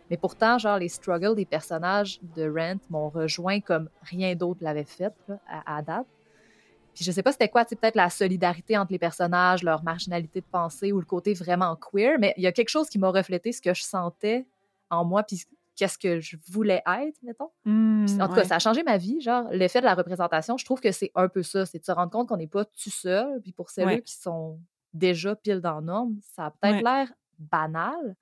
[0.10, 4.84] Mais pourtant, genre, les struggles des personnages de Rent m'ont rejoint comme rien d'autre l'avait
[4.84, 5.14] fait
[5.48, 6.08] à, date.
[6.96, 10.42] Puis je sais pas c'était quoi, c'est peut-être la solidarité entre les personnages, leur marginalité
[10.42, 13.10] de pensée ou le côté vraiment queer, mais il y a quelque chose qui m'a
[13.10, 14.48] reflété ce que je sentais
[14.90, 15.44] en moi, puis
[15.80, 17.52] qu'est-ce que je voulais être, mettons.
[17.64, 19.22] Mmh, en tout cas, ça a changé ma vie.
[19.22, 21.66] Genre, l'effet de la représentation, je trouve que c'est un peu ça.
[21.66, 23.40] C'est de se rendre compte qu'on n'est pas tout seul.
[23.42, 24.60] Puis pour celles qui sont
[24.94, 28.16] déjà pile dans norme, ça a peut-être l'air banal,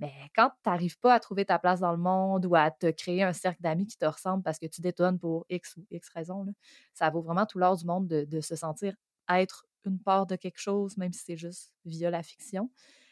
[0.00, 2.90] mais quand tu n'arrives pas à trouver ta place dans le monde ou à te
[2.90, 6.08] créer un cercle d'amis qui te ressemble parce que tu détonnes pour X ou X
[6.08, 6.46] raison,
[6.94, 8.94] ça vaut vraiment tout l'or du monde de, se sentir
[9.28, 12.70] être une part de quelque chose, même si c'est juste via la fiction.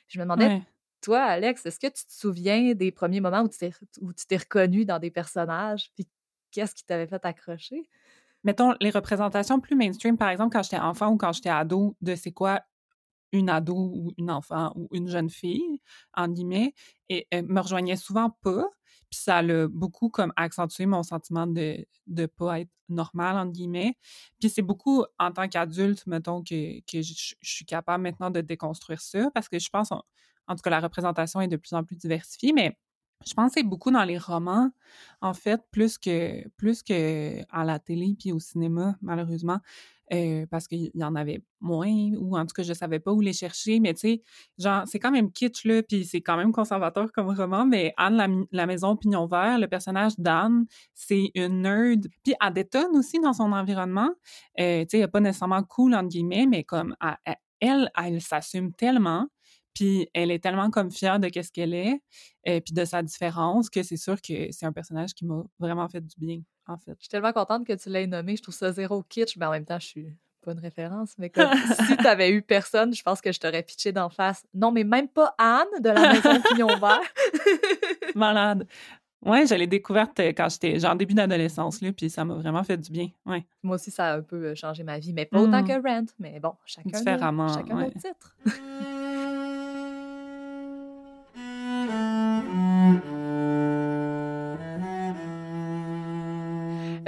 [0.09, 0.63] Je me demandais,
[1.03, 4.99] toi, Alex, est-ce que tu te souviens des premiers moments où tu t'es reconnu dans
[4.99, 5.93] des personnages?
[5.95, 6.09] Puis
[6.51, 7.89] qu'est-ce qui t'avait fait accrocher?
[8.45, 12.15] Mettons, les représentations plus mainstream, par exemple, quand j'étais enfant ou quand j'étais ado, de
[12.15, 12.63] c'est quoi
[13.33, 15.81] une ado ou une enfant ou une jeune fille,
[16.15, 16.75] en guillemets,
[17.09, 18.67] et me rejoignait souvent pas.
[19.11, 23.97] Puis ça a beaucoup comme accentué mon sentiment de ne pas être normal, en guillemets.
[24.41, 29.01] Puis c'est beaucoup en tant qu'adulte, mettons, que, que je, suis capable maintenant de déconstruire
[29.01, 30.03] ça parce que je pense, en,
[30.51, 32.77] tout cas, la représentation est de plus en plus diversifiée, mais
[33.27, 34.71] je pense que c'est beaucoup dans les romans,
[35.21, 39.59] en fait, plus que, plus que à la télé puis au cinéma, malheureusement.
[40.13, 43.21] Euh, parce qu'il y en avait moins, ou en tout cas, je savais pas où
[43.21, 44.23] les chercher, mais tu sais,
[44.59, 48.47] genre, c'est quand même kitsch, là, puis c'est quand même conservateur comme roman, mais Anne,
[48.53, 53.33] la, maison Pignon Vert, le personnage d'Anne, c'est une nerd, puis elle détonne aussi dans
[53.33, 54.11] son environnement,
[54.61, 56.95] euh, tu sais, elle pas nécessairement cool, entre guillemets, mais comme,
[57.61, 59.27] elle, elle s'assume tellement,
[59.79, 62.01] puis elle est tellement comme fière de ce qu'elle est,
[62.45, 65.89] et puis de sa différence, que c'est sûr que c'est un personnage qui m'a vraiment
[65.89, 66.95] fait du bien, en fait.
[66.99, 68.37] Je suis tellement contente que tu l'aies nommé.
[68.37, 70.13] Je trouve ça zéro kitsch, mais en même temps, je suis
[70.43, 71.15] pas une référence.
[71.19, 71.53] Mais comme
[71.87, 74.45] si tu avais eu personne, je pense que je t'aurais pitché d'en face.
[74.53, 77.01] Non, mais même pas Anne de la maison Pignon Vert.
[78.17, 78.67] Malade.
[79.25, 82.65] Ouais, je l'ai découverte euh, quand j'étais genre début d'adolescence, là, puis ça m'a vraiment
[82.65, 83.09] fait du bien.
[83.27, 83.47] Ouais.
[83.63, 85.69] Moi aussi, ça a un peu euh, changé ma vie, mais pas autant mmh.
[85.69, 86.07] que Rent.
[86.19, 87.91] Mais bon, chacun, Différemment, chacun ouais.
[87.93, 88.37] titre.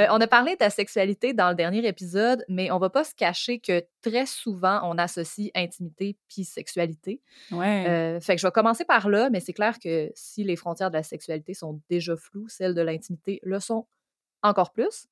[0.01, 3.05] Euh, on a parlé de la sexualité dans le dernier épisode, mais on va pas
[3.05, 7.21] se cacher que très souvent, on associe intimité puis sexualité.
[7.51, 7.87] Ouais.
[7.89, 10.91] Euh, fait que je vais commencer par là, mais c'est clair que si les frontières
[10.91, 13.87] de la sexualité sont déjà floues, celles de l'intimité le sont
[14.43, 15.07] encore plus.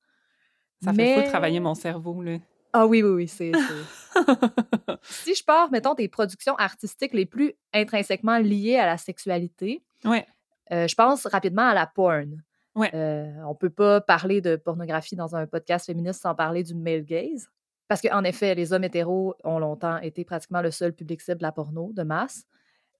[0.83, 2.37] Ça fait fou travailler mon cerveau, là.
[2.71, 3.51] Ah oui, oui, oui, c'est...
[5.01, 10.25] si je pars, mettons, des productions artistiques les plus intrinsèquement liées à la sexualité, ouais.
[10.71, 12.43] Euh, je pense rapidement à la porn.
[12.79, 12.89] Ouais.
[12.93, 17.03] Euh, on peut pas parler de pornographie dans un podcast féministe sans parler du male
[17.03, 17.49] gaze.
[17.89, 21.43] Parce qu'en effet, les hommes hétéros ont longtemps été pratiquement le seul public cible de
[21.43, 22.45] la porno de masse.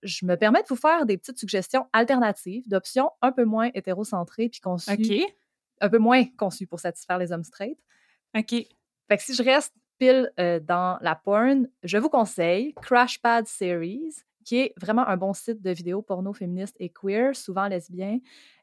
[0.04, 4.50] Je me permets de vous faire des petites suggestions alternatives d'options un peu moins hétérocentrées
[4.50, 4.92] puis conçues.
[5.80, 7.78] Un peu moins conçues pour satisfaire les hommes straight.
[8.36, 8.50] OK.
[8.50, 14.16] Fait que si je reste pile euh, dans la porn, je vous conseille Crashpad Series,
[14.44, 18.20] qui est vraiment un bon site de vidéos porno féministes et queer, souvent lesbien,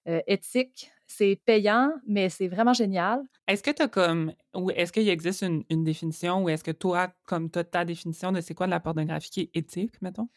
[0.09, 0.93] euh, éthique.
[1.07, 3.23] C'est payant, mais c'est vraiment génial.
[3.47, 7.09] Est-ce que tu as comme, ou est-ce qu'il existe une, définition, ou est-ce que toi,
[7.27, 10.29] comme tu as ta définition de c'est quoi de la pornographie qui est éthique, mettons?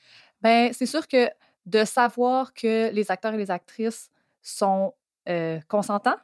[0.41, 1.29] Ben, c'est sûr que
[1.65, 4.09] de savoir que les acteurs et les actrices
[4.41, 4.93] sont
[5.27, 6.17] euh, consentants,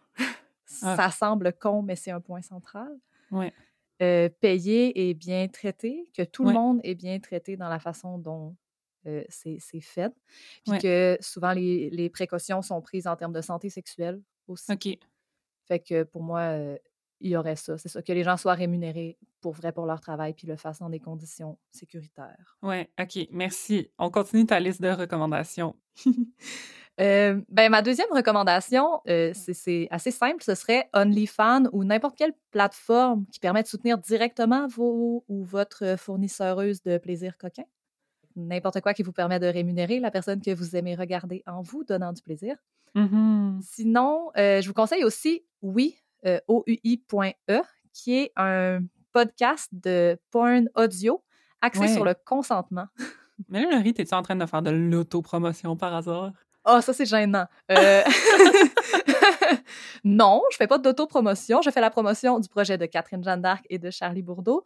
[0.84, 0.96] ah.
[0.96, 2.90] ça semble con, mais c'est un point central.
[3.32, 3.52] Ouais.
[4.02, 8.18] Euh, payé et bien traité, que tout le monde est bien traité dans la façon
[8.18, 8.56] dont
[9.08, 10.14] euh, c'est fait.
[10.68, 14.72] Puis que souvent, les, précautions sont prises en termes de santé sexuelle aussi.
[14.72, 14.98] OK.
[15.68, 16.78] Fait que pour moi, euh,
[17.22, 17.78] il y aurait ça.
[17.78, 20.80] C'est ça, que les gens soient rémunérés pour vrai pour leur travail puis le fassent
[20.80, 22.58] dans des conditions sécuritaires.
[22.62, 23.28] Ouais, OK.
[23.32, 23.90] Merci.
[23.98, 25.76] On continue ta liste de recommandations.
[27.02, 33.26] Euh, ben, ma deuxième recommandation, c'est assez simple, ce serait OnlyFans ou n'importe quelle plateforme
[33.34, 37.66] qui permet de soutenir directement vos ou votre fournisseuse de plaisir coquin
[38.36, 41.84] n'importe quoi qui vous permet de rémunérer la personne que vous aimez regarder en vous,
[41.84, 42.58] donnant du plaisir.
[42.96, 43.62] Mm-hmm.
[43.62, 47.62] Sinon, euh, je vous conseille aussi Oui, euh, OUI.e,
[47.94, 48.80] qui est un
[49.12, 51.24] podcast de porn audio
[51.62, 52.88] axé sur le consentement.
[53.50, 56.32] Mais là, Laurie, es-tu en train de faire de l'autopromotion par hasard?
[56.66, 57.46] Oh, ça, c'est gênant.
[57.72, 58.02] Euh...
[60.04, 61.62] non, je fais pas d'autopromotion.
[61.62, 64.64] Je fais la promotion du projet de Catherine Jeanne d'Arc et de Charlie Bourdeau.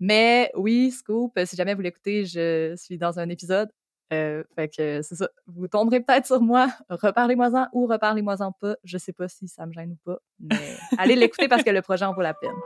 [0.00, 3.70] Mais oui, Scoop, si jamais vous l'écoutez, je suis dans un épisode.
[4.12, 5.28] Euh, fait que c'est ça.
[5.46, 6.68] Vous tomberez peut-être sur moi.
[6.88, 8.76] Reparlez-moi-en ou reparlez-moi-en pas.
[8.84, 10.18] Je sais pas si ça me gêne ou pas.
[10.40, 12.56] Mais allez l'écouter parce que le projet en vaut la peine.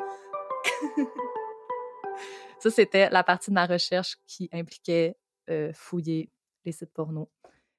[2.61, 5.17] ça, c'était la partie de ma recherche qui impliquait
[5.51, 6.31] euh, fouiller
[6.65, 7.29] les sites porno.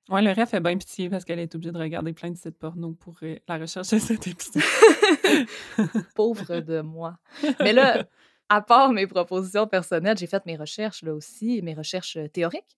[0.09, 2.57] Ouais, le ref fait bien pitié parce qu'elle est obligée de regarder plein de sites
[2.59, 4.61] porno pour euh, la recherche de cet épisode.
[6.15, 7.17] Pauvre de moi.
[7.61, 8.05] Mais là,
[8.49, 12.77] à part mes propositions personnelles, j'ai fait mes recherches là aussi, mes recherches euh, théoriques.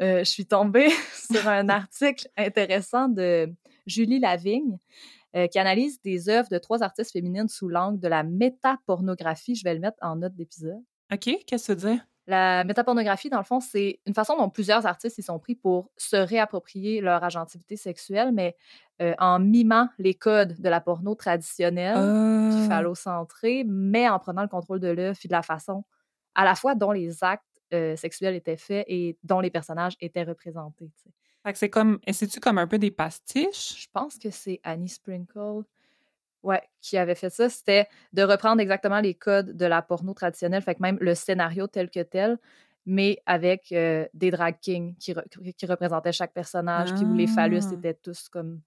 [0.00, 0.88] Euh, je suis tombée
[1.30, 3.52] sur un article intéressant de
[3.86, 4.78] Julie Lavigne
[5.36, 9.54] euh, qui analyse des œuvres de trois artistes féminines sous l'angle de la métapornographie.
[9.54, 10.82] Je vais le mettre en note d'épisode.
[11.12, 12.06] OK, qu'est-ce que ça veut dire?
[12.26, 15.90] La métapornographie, dans le fond, c'est une façon dont plusieurs artistes y sont pris pour
[15.96, 18.56] se réapproprier leur agentivité sexuelle, mais
[19.02, 22.68] euh, en mimant les codes de la porno traditionnelle, oh.
[22.68, 25.84] phallocentrée, mais en prenant le contrôle de l'œuvre et de la façon
[26.34, 30.22] à la fois dont les actes euh, sexuels étaient faits et dont les personnages étaient
[30.22, 30.90] représentés.
[31.54, 33.82] c'est comme, c'est-tu comme un peu des pastiches?
[33.82, 35.62] Je pense que c'est Annie Sprinkle.
[36.42, 40.62] Ouais, qui avait fait ça, c'était de reprendre exactement les codes de la porno traditionnelle,
[40.62, 42.38] fait que même le scénario tel que tel,
[42.86, 45.14] mais avec euh, des drag kings qui,
[45.54, 47.74] qui, représentaient chaque personnage, puis où les phallus ah!
[47.74, 48.62] étaient tous comme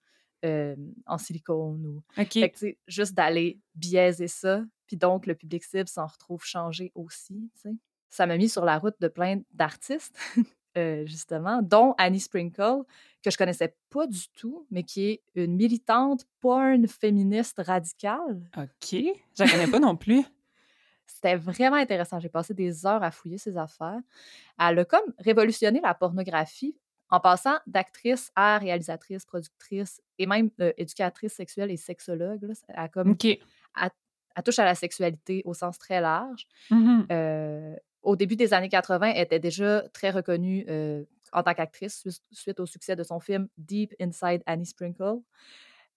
[0.45, 0.75] euh,
[1.07, 1.85] en silicone.
[1.85, 2.03] Ou...
[2.11, 7.49] Fait que, juste d'aller biaiser ça, puis donc le public cible s'en retrouve changé aussi,
[7.55, 7.75] tu sais.
[8.13, 10.17] Ça m'a mis sur la route de plein d'artistes.
[10.75, 12.81] Euh, justement, dont Annie Sprinkle,
[13.23, 18.49] que je connaissais pas du tout, mais qui est une militante porn féministe radicale.
[18.57, 18.89] OK.
[18.91, 20.23] Je la connais pas non plus.
[21.05, 22.19] C'était vraiment intéressant.
[22.19, 23.99] J'ai passé des heures à fouiller ses affaires.
[24.59, 26.75] Elle a comme révolutionné la pornographie
[27.11, 32.41] en passant d'actrice à réalisatrice, productrice et même euh, éducatrice sexuelle et sexologue.
[32.41, 32.53] Là.
[32.67, 33.15] Elle, a comme,
[34.35, 36.47] elle touche à la sexualité au sens très large.
[36.71, 37.05] Mhm.
[37.11, 42.05] Euh, au début des années 80, elle était déjà très reconnue euh, en tant qu'actrice
[42.31, 45.19] suite, au succès de son film Deep Inside Annie Sprinkle.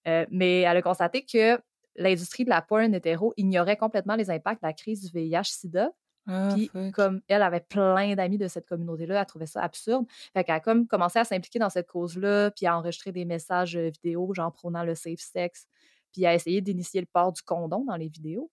[0.09, 1.61] Euh, mais elle a constaté que
[1.97, 5.91] l'industrie de la porn hétéro ignorait complètement les impacts de la crise du VIH-Sida.
[6.29, 6.93] Ah, Puis, fuck.
[6.93, 10.07] comme elle avait plein d'amis de cette communauté-là, elle trouvait ça absurde.
[10.33, 13.77] Fait qu'elle a comme commencé à s'impliquer dans cette cause-là, puis à enregistrer des messages
[13.77, 15.67] euh, vidéo, genre prônant le safe sex,
[16.13, 18.51] puis à essayer d'initier le port du condom dans les vidéos.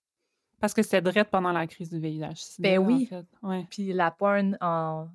[0.64, 2.56] Parce que c'était direct pendant la crise du VIH.
[2.60, 3.06] Ben en oui.
[3.08, 3.26] fait.
[3.42, 3.68] Ouais.
[3.70, 5.10] Puis la porn, en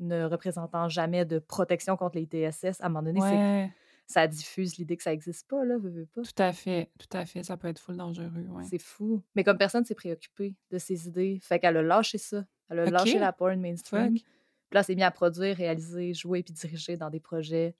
[0.00, 3.70] ne représentant jamais de protection contre les TSS, à un moment donné, Ouais,
[4.06, 6.22] ça diffuse l'idée que ça n'existe pas, là, veux, veux pas.
[6.22, 7.42] tout à fait, tout à fait.
[7.42, 8.64] Ça peut être full dangereux, ouais.
[8.64, 9.22] C'est fou.
[9.34, 12.42] Mais comme personne s'est préoccupé de ces idées, fait qu'elle a lâché ça.
[12.70, 14.16] Elle a lâché la porn mainstream.
[14.16, 14.24] Fuck.
[14.70, 17.76] Puis là, s'est mise à produire, réaliser, jouer puis diriger dans des projets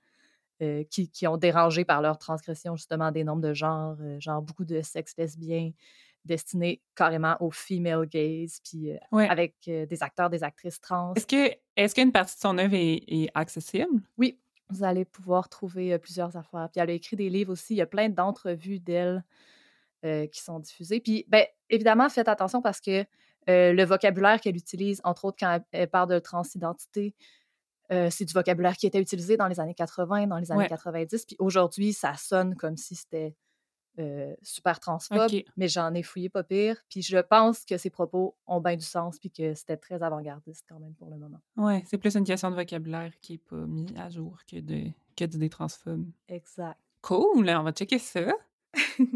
[0.61, 4.43] euh, qui, qui ont dérangé par leur transgression, justement, des normes de genre, euh, genre
[4.43, 5.73] beaucoup de sexe lesbien
[6.25, 9.29] destinés carrément aux female gays, puis euh, Ouais.
[9.29, 11.13] avec euh, des acteurs, des actrices trans.
[11.15, 14.01] Est-ce que est-ce qu'une partie de son œuvre est, est accessible?
[14.17, 14.39] Oui,
[14.71, 16.69] vous allez pouvoir trouver euh, plusieurs affaires.
[16.73, 17.75] Puis elle a écrit des livres aussi.
[17.75, 19.25] Il y a plein d'entrevues d'elle
[20.31, 21.01] qui sont diffusées.
[21.01, 23.07] Puis, ben, évidemment, faites attention parce que
[23.47, 27.15] le vocabulaire qu'elle utilise, entre autres quand elle, elle parle de transidentité,
[27.91, 30.69] euh, c'est du vocabulaire qui était utilisé dans les années 80, dans les années Ouais.
[30.69, 31.25] 90.
[31.25, 33.35] Puis aujourd'hui, ça sonne comme si c'était
[33.99, 36.77] euh, super transphobe, mais j'en ai fouillé pas pire.
[36.89, 40.65] Puis je pense que ses propos ont bien du sens, puis que c'était très avant-gardiste
[40.69, 41.41] quand même pour le moment.
[41.57, 44.85] Ouais, c'est plus une question de vocabulaire qui est pas mis à jour que de
[45.17, 46.11] que d'idées transphobes.
[46.29, 46.77] Exact.
[47.03, 48.33] Cool, on va checker ça.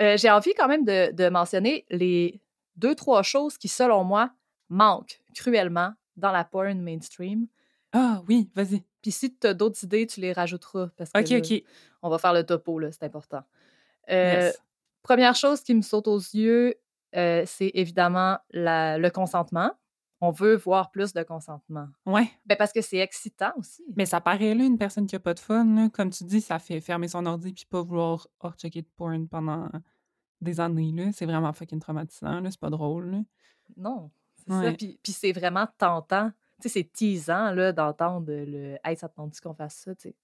[0.00, 2.40] Euh, J'ai envie quand même de, de mentionner les
[2.76, 4.32] deux, trois choses qui, selon moi,
[4.70, 7.46] manquent cruellement dans la porn mainstream.
[7.92, 8.82] Ah oui, vas-y.
[9.02, 11.62] Puis si tu as d'autres idées, tu les rajouteras parce que Ok, là, ok.
[12.02, 13.42] on va faire le topo, là, c'est important.
[14.10, 14.62] Euh, Yes.
[15.02, 16.74] Première chose qui me saute aux yeux,
[17.16, 19.72] euh, c'est évidemment la- le consentement.
[20.20, 21.88] On veut voir plus de consentement.
[22.06, 23.82] Ouais, Ben, parce que c'est excitant aussi.
[23.96, 25.88] mais ça paraît là une personne qui a pas de fun, là.
[25.92, 29.26] comme tu dis, ça fait fermer son ordi puis pas vouloir hors checker de porn
[29.28, 29.68] pendant
[30.40, 31.10] des années là.
[31.12, 32.50] C'est vraiment fucking traumatisant là.
[32.50, 33.10] C'est pas drôle.
[33.10, 33.18] Là.
[33.76, 34.70] Non, c'est Ouais.
[34.70, 34.76] ça.
[34.76, 36.30] Puis, puis c'est vraiment tentant.
[36.60, 39.94] Tu sais, c'est teasant là, d'entendre le Hey, ça te tente qu'on fasse ça?
[39.96, 40.16] Tu sais,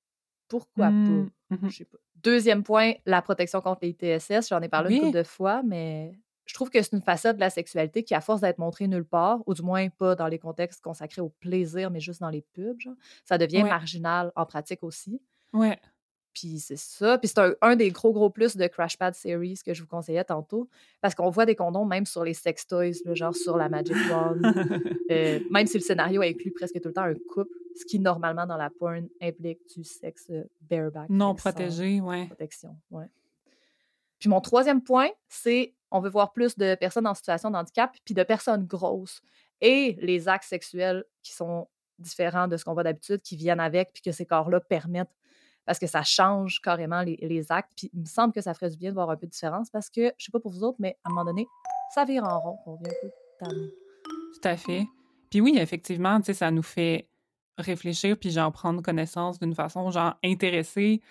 [0.48, 1.28] Pourquoi Mm, pas?
[1.50, 1.70] mhm.
[1.70, 1.98] Je sais pas.
[2.16, 4.48] Deuxième point, la protection contre les TSS.
[4.48, 5.00] J'en ai parlé une Oui.
[5.00, 8.20] couple de fois, mais je trouve que c'est une facette de la sexualité qui, à
[8.20, 11.90] force d'être montrée nulle part, ou du moins pas dans les contextes consacrés au plaisir,
[11.90, 13.68] mais juste dans les pubs, genre, ça devient Ouais.
[13.68, 15.20] marginal en pratique aussi.
[15.52, 15.78] Ouais.
[16.38, 17.18] Puis c'est ça.
[17.18, 19.88] Puis c'est un, un des gros, gros plus de Crash Pad Series que je vous
[19.88, 20.68] conseillais tantôt.
[21.00, 23.96] Parce qu'on voit des condoms même sur les sex toys, là, genre sur la Magic
[24.10, 24.40] Wand.
[25.10, 28.44] Euh, même si le scénario inclut presque tout le temps un couple, ce qui normalement
[28.44, 31.08] dans la porn implique du sexe euh, bareback.
[31.08, 32.26] non protégé, ouais.
[32.26, 33.06] Protection, ouais.
[34.18, 37.96] Puis mon troisième point, c'est on veut voir plus de personnes en situation de handicap
[38.04, 39.22] puis de personnes grosses
[39.62, 43.92] et les actes sexuels qui sont différents de ce qu'on voit d'habitude, qui viennent avec,
[43.92, 45.10] puis que ces corps-là permettent,
[45.68, 47.70] parce que ça change carrément les, les actes.
[47.76, 49.68] Puis il me semble que ça ferait du bien de voir un peu de différence,
[49.68, 51.46] parce que, je sais pas pour vous autres, mais à un moment donné,
[51.94, 53.68] ça vire en rond, on vient un peu tanné.
[54.32, 54.86] Tout à fait.
[55.28, 57.10] Puis oui, effectivement, tu sais, ça nous fait
[57.58, 61.02] réfléchir puis genre prendre connaissance d'une façon genre intéressée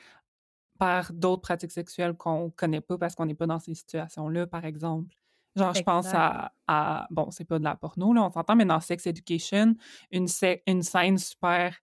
[0.79, 4.65] par d'autres pratiques sexuelles qu'on connaît pas parce qu'on n'est pas dans ces situations-là, par
[4.65, 5.15] exemple.
[5.55, 8.65] Genre, je pense à, à- bon, c'est pas de la porno, là, on s'entend, mais
[8.65, 9.75] dans Sex Education,
[10.09, 11.77] une scène super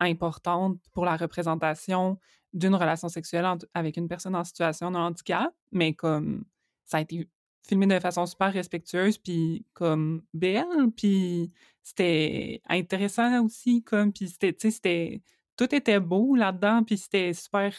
[0.00, 2.18] importante pour la représentation
[2.52, 6.44] d'une relation sexuelle avec une personne en situation de handicap, mais comme
[6.84, 7.28] ça a été
[7.66, 14.52] filmé de façon super respectueuse, puis comme belle, puis c'était intéressant aussi, comme, puis c'était,
[14.52, 15.22] tu sais, c'était,
[15.56, 17.74] tout était beau là-dedans, puis c'était super,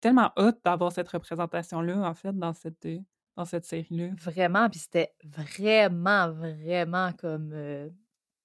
[0.00, 2.88] tellement hot d'avoir cette représentation-là, en fait, dans cette,
[3.36, 4.10] dans cette série-là.
[4.20, 7.88] Vraiment, puis c'était vraiment, vraiment comme euh,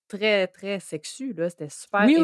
[0.10, 1.34] très, très sexu.
[1.50, 2.16] C'était super Oui,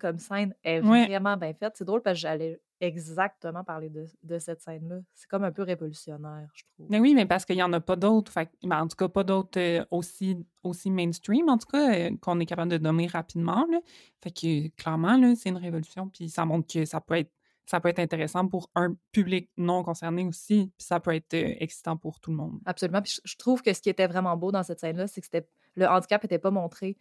[0.00, 0.54] comme scène.
[0.62, 1.06] Elle est Ouais.
[1.06, 1.72] vraiment bien faite.
[1.76, 4.96] C'est drôle parce que j'allais exactement parler de, de cette scène-là.
[5.14, 6.86] C'est comme un peu révolutionnaire, je trouve.
[6.90, 9.24] Mais oui, mais parce qu'il n'y en a pas d'autres, ben, en tout cas, pas
[9.24, 13.66] d'autres euh, aussi, aussi mainstream, en tout cas, euh, qu'on est capable de nommer rapidement,
[13.70, 13.80] là.
[14.22, 17.32] Fait que, clairement, là, c'est une révolution, puis ça montre que ça peut être
[17.66, 21.54] ça peut être intéressant pour un public non concerné aussi, puis ça peut être euh,
[21.58, 22.60] excitant pour tout le monde.
[22.64, 23.02] Absolument.
[23.02, 25.26] Puis je, je trouve que ce qui était vraiment beau dans cette scène-là, c'est que
[25.26, 26.96] c'était le handicap n'était pas montré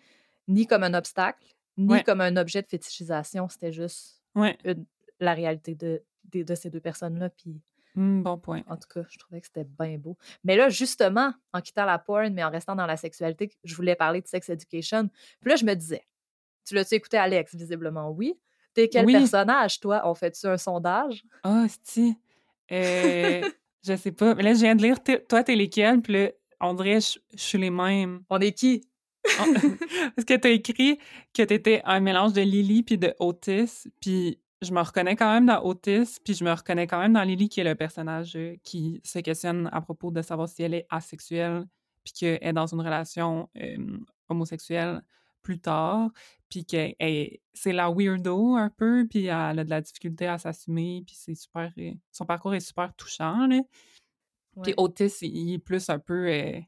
[0.48, 1.46] ni comme un obstacle,
[1.78, 2.04] ni Ouais.
[2.04, 3.48] comme un objet de fétichisation.
[3.48, 4.86] C'était juste Ouais, une-
[5.20, 6.04] la réalité de,
[6.34, 7.30] de, de ces deux personnes-là.
[7.30, 7.62] Puis
[7.98, 8.62] Mmh, bon point.
[8.68, 10.18] En tout cas, je trouvais que c'était bien beau.
[10.44, 13.96] Mais là, justement, en quittant la porn, mais en restant dans la sexualité, je voulais
[13.96, 15.08] parler de sex education.
[15.40, 16.04] Puis là, je me disais,
[16.66, 17.56] tu l'as-tu écouté, Alex?
[17.56, 18.38] Visiblement, oui.
[18.76, 19.14] T'es quel Oui.
[19.14, 20.02] personnage, toi?
[20.06, 21.24] On fait-tu un sondage?
[21.44, 22.16] Ah, si.
[22.72, 23.42] Euh,
[23.84, 24.36] je sais pas.
[24.36, 24.98] Mais là, je viens de lire,
[25.28, 26.02] toi, t'es lesquels?
[26.02, 26.30] Puis là,
[26.62, 28.22] on dirait, je je suis les mêmes.
[28.30, 28.88] On est qui?
[29.40, 29.54] On-
[30.16, 31.00] Parce que t'as écrit
[31.34, 33.88] que t'étais un mélange de Lily puis de Otis.
[34.02, 37.24] Puis je me reconnais quand même dans Otis, puis je me reconnais quand même dans
[37.24, 40.74] Lily, qui est le personnage euh, qui se questionne à propos de savoir si elle
[40.74, 41.66] est asexuelle,
[42.04, 43.78] puis qu'elle est dans une relation euh,
[44.30, 45.02] homosexuelle
[45.44, 46.10] plus tard,
[46.56, 46.96] puis que
[47.54, 51.36] c'est la weirdo un peu, puis elle a de la difficulté à s'assumer, puis c'est
[51.36, 51.70] super...
[51.78, 53.60] euh, son parcours est super touchant, là.
[54.64, 54.74] Puis.
[54.78, 56.30] Otis, il est plus un peu...
[56.30, 56.62] euh,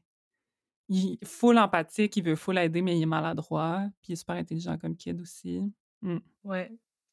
[0.90, 4.16] il est full empathique, il veut full aider, mais il est maladroit, puis il est
[4.16, 5.62] super intelligent comme kid aussi.
[6.02, 6.18] Mm.
[6.44, 6.70] Ouais.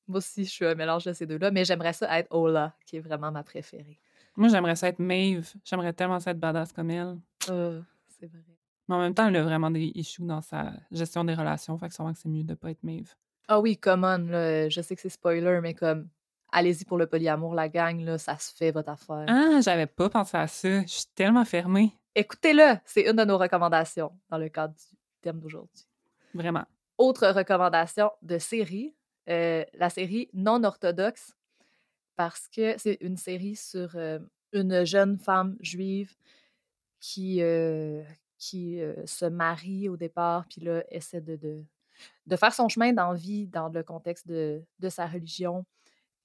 [0.07, 2.97] Moi aussi, je suis un mélange de ces deux-là, mais j'aimerais ça être Ola, qui
[2.97, 4.01] est vraiment ma préférée.
[4.35, 5.49] Moi, j'aimerais ça être Maeve.
[5.63, 7.17] J'aimerais tellement ça être badass comme elle.
[7.49, 7.81] Euh,
[8.19, 8.54] c'est vrai.
[8.87, 11.87] Mais en même temps, elle a vraiment des issues dans sa gestion des relations, fait
[11.87, 13.15] que sûrement que c'est mieux de pas être Maeve.
[13.47, 16.07] Ah oui, come on, là, je sais que c'est spoiler, mais comme,
[16.51, 19.25] allez-y pour le polyamour, la gang, là, ça se fait, votre affaire.
[19.27, 20.81] Ah, j'avais pas pensé à ça.
[20.81, 21.93] Je suis tellement fermée.
[22.15, 25.85] Écoutez-le, c'est une de nos recommandations dans le cadre du thème d'aujourd'hui.
[26.33, 26.63] Vraiment.
[26.97, 28.95] Autre recommandation de série,
[29.29, 31.35] euh, la série Non orthodoxe,
[32.15, 34.19] parce que c'est une série sur euh,
[34.53, 36.15] une jeune femme juive
[37.01, 38.01] qui, euh,
[38.37, 41.63] qui euh, se marie au départ, puis là, essaie de, de,
[42.27, 45.65] de faire son chemin dans la vie, dans le contexte de, de sa religion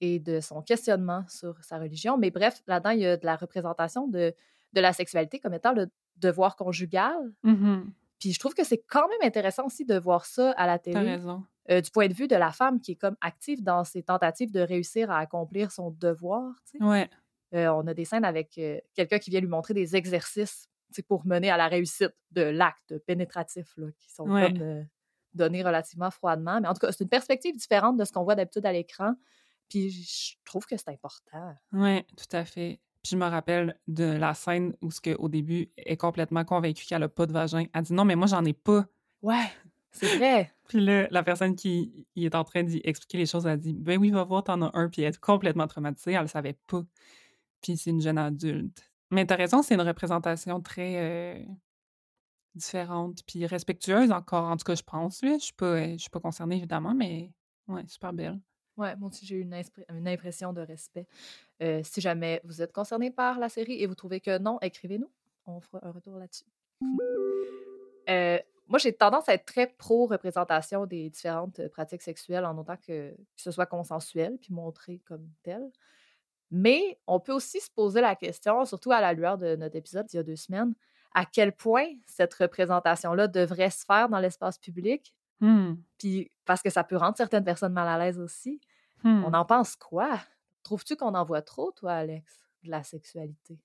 [0.01, 2.17] et de son questionnement sur sa religion.
[2.17, 4.33] Mais bref, là-dedans, il y a de la représentation de,
[4.73, 7.15] de la sexualité comme étant le devoir conjugal.
[7.43, 7.91] Mhm.
[8.19, 10.99] Puis je trouve que c'est quand même intéressant aussi de voir ça à la télé,
[10.99, 11.43] raison.
[11.71, 14.51] euh, du point de vue de la femme qui est comme active dans ses tentatives
[14.51, 16.53] de réussir à accomplir son devoir.
[16.71, 16.83] tu sais.
[16.83, 17.09] Ouais.
[17.53, 20.67] Euh, on a des scènes avec euh, quelqu'un qui vient lui montrer des exercices
[21.07, 24.51] pour mener à la réussite de l'acte pénétratif, là, qui sont Ouais.
[24.51, 24.83] comme euh,
[25.33, 26.59] donnés relativement froidement.
[26.61, 29.13] Mais en tout cas, c'est une perspective différente de ce qu'on voit d'habitude à l'écran.
[29.69, 31.55] Puis je trouve que c'est important.
[31.71, 32.79] Ouais, tout à fait.
[33.03, 36.43] Puis je me rappelle de la scène où, ce que, au début, elle est complètement
[36.43, 37.65] convaincue qu'elle a pas de vagin.
[37.73, 38.85] Elle dit non, mais moi, j'en ai pas.
[39.21, 39.47] Ouais,
[39.91, 40.51] c'est vrai.
[40.67, 43.97] Puis là, la personne qui est en train d'y expliquer les choses, elle dit Ben
[43.99, 44.89] oui, va voir, t'en as un.
[44.89, 46.83] Puis elle est complètement traumatisée, elle le savait pas.
[47.61, 48.90] Puis c'est une jeune adulte.
[49.11, 51.43] Mais t'as raison, c'est une représentation très euh,
[52.55, 54.45] différente, puis respectueuse encore.
[54.45, 55.19] En tout cas, je pense.
[55.21, 57.29] Je suis pas, euh, je suis pas concernée, évidemment, mais
[57.67, 58.39] ouais, super belle.
[58.77, 61.05] Ouais, moi aussi, j'ai eu une, impression de respect.
[61.61, 65.11] Euh, si jamais vous êtes concerné par la série et vous trouvez que non, écrivez-nous.
[65.45, 66.45] On fera un retour là-dessus.
[68.67, 73.17] Moi, j'ai tendance à être très pro-représentation des différentes pratiques sexuelles en autant que, que
[73.35, 75.69] ce soit consensuel puis montré comme tel.
[76.51, 80.05] Mais on peut aussi se poser la question, surtout à la lueur de notre épisode
[80.05, 80.73] d'il y a deux semaines,
[81.13, 86.69] à quel point cette représentation-là devrait se faire dans l'espace public, Hmm, puis parce que
[86.69, 88.61] ça peut rendre certaines personnes mal à l'aise aussi.
[89.03, 89.23] hmm.
[89.25, 90.19] On en pense quoi?
[90.61, 93.57] Trouves-tu qu'on en voit trop, toi, Alex, de la sexualité?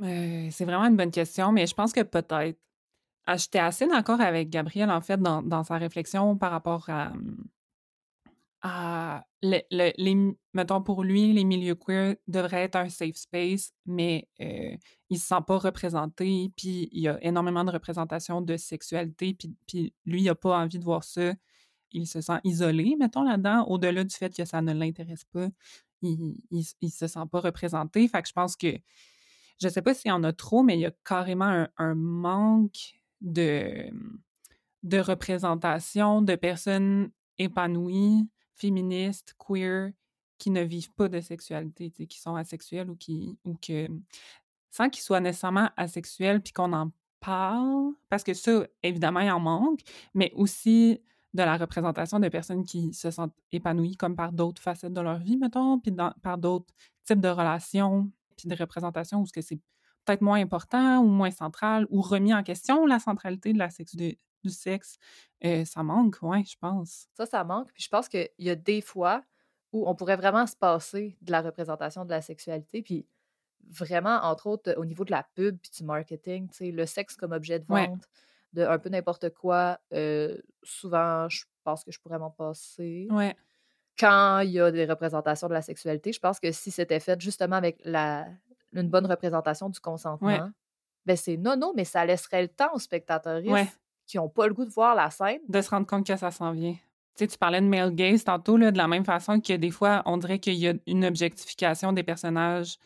[0.00, 2.58] Euh, c'est vraiment une bonne question, mais je pense que peut-être.
[3.26, 7.12] Ah, J'étais assez d'accord avec Gabriel, en fait, dans, dans sa réflexion par rapport à,
[10.54, 14.76] mettons, pour lui, les milieux queer devraient être un safe space, mais euh,
[15.10, 19.36] il se sent pas représenté, puis il y a énormément de représentation de sexualité,
[19.66, 21.34] puis, lui, il a pas envie de voir ça.
[21.92, 25.48] Il se sent isolé, mettons, là-dedans, au-delà du fait que ça ne l'intéresse pas.
[26.02, 28.08] Il, il, il se sent pas représenté.
[28.08, 28.78] Fait que je pense que
[29.60, 31.94] je sais pas s'il y en a trop, mais il y a carrément un, un
[31.94, 33.90] manque de,
[34.82, 39.90] de représentation de personnes épanouies, féministes, queer,
[40.38, 43.88] qui ne vivent pas de sexualité, qui sont asexuelles ou qui ou que
[44.70, 46.90] sans qu'ils soient nécessairement asexuels puis qu'on en
[47.20, 49.80] parle, parce que ça, évidemment, il en manque,
[50.14, 51.00] mais aussi
[51.32, 55.18] de la représentation de personnes qui se sentent épanouies comme par d'autres facettes de leur
[55.18, 55.92] vie, mettons, puis
[56.22, 56.72] par d'autres
[57.04, 59.58] types de relations, puis de représentations où ce que c'est
[60.04, 63.96] peut-être moins important ou moins central ou remis en question la centralité de la sexe,
[63.96, 64.96] de- du sexe.
[65.44, 67.08] Euh, ça manque, ouais, je pense.
[67.14, 67.72] Ça, ça manque.
[67.72, 69.22] Puis je pense qu'il y a des fois
[69.72, 72.82] où on pourrait vraiment se passer de la représentation de la sexualité.
[72.82, 73.06] Puis
[73.70, 77.16] vraiment, entre autres, au niveau de la pub puis du marketing, tu sais, le sexe
[77.16, 77.86] comme objet de Ouais.
[77.88, 78.04] vente,
[78.52, 83.08] de un peu n'importe quoi, euh, souvent, je pense que je pourrais m'en passer.
[83.10, 83.34] Ouais,
[83.98, 87.20] Quand il y a des représentations de la sexualité, je pense que si c'était fait
[87.20, 88.26] justement avec la,
[88.72, 90.50] une bonne représentation du consentement,
[91.06, 93.68] ben c'est non, non, mais ça laisserait le temps aux spectateurs Ouais.
[94.06, 95.40] Qui n'ont pas le goût de voir la scène.
[95.48, 96.74] de se rendre compte que ça s'en vient.
[96.74, 96.80] Tu
[97.16, 100.02] sais, tu parlais de male gaze tantôt, là, de la même façon que des fois,
[100.06, 102.76] on dirait qu'il y a une objectification des personnages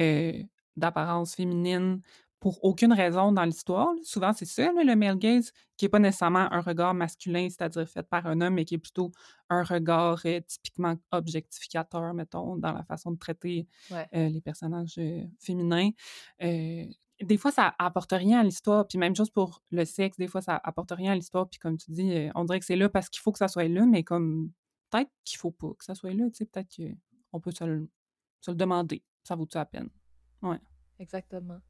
[0.00, 0.42] euh,
[0.76, 2.02] d'apparence féminine
[2.40, 3.88] pour aucune raison dans l'histoire.
[4.04, 8.04] Souvent, c'est ça, le male gaze, qui n'est pas nécessairement un regard masculin, c'est-à-dire fait
[8.04, 9.10] par un homme, mais qui est plutôt
[9.48, 14.06] un regard euh, typiquement objectificateur, mettons, dans la façon de traiter Ouais.
[14.14, 15.90] euh, les personnages euh, féminins.
[17.20, 18.86] Des fois, ça apporte rien à l'histoire.
[18.86, 21.48] Puis même chose pour le sexe, des fois, ça apporte rien à l'histoire.
[21.48, 23.48] Puis comme tu dis, euh, on dirait que c'est là parce qu'il faut que ça
[23.48, 24.52] soit là, mais comme
[24.90, 26.68] peut-être qu'il faut pas que ça soit là, tu sais, peut-être
[27.30, 27.88] qu'on peut se le,
[28.48, 29.02] demander.
[29.24, 29.90] Ça vaut-tu la peine?
[31.00, 31.60] Exactement.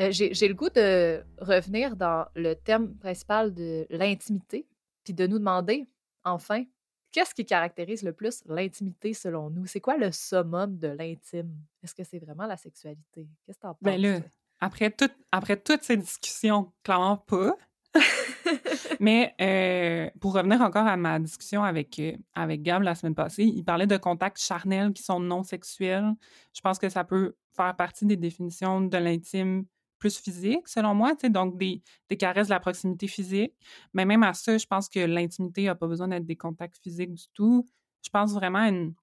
[0.00, 4.66] Euh, j'ai le goût de revenir dans le thème principal de l'intimité,
[5.04, 5.86] puis de nous demander,
[6.24, 6.64] enfin,
[7.12, 9.66] qu'est-ce qui caractérise le plus l'intimité selon nous?
[9.66, 11.54] C'est quoi le summum de l'intime?
[11.82, 13.28] Est-ce que c'est vraiment la sexualité?
[13.44, 13.82] Qu'est-ce que t'en penses?
[13.82, 14.30] Ben là, toi?
[14.60, 17.56] après, tout, après toutes ces discussions, clairement pas.
[19.00, 23.44] Mais euh, pour revenir encore à ma discussion avec, euh, avec Gab la semaine passée,
[23.44, 26.12] il parlait de contacts charnels qui sont non sexuels.
[26.54, 29.64] Je pense que ça peut faire partie des définitions de l'intime
[30.00, 33.54] plus physique, selon moi, tu sais, donc des, des caresses de la proximité physique.
[33.94, 37.14] Mais même à ça, je pense que l'intimité n'a pas besoin d'être des contacts physiques
[37.14, 37.64] du tout.
[38.02, 38.94] Je pense vraiment à une...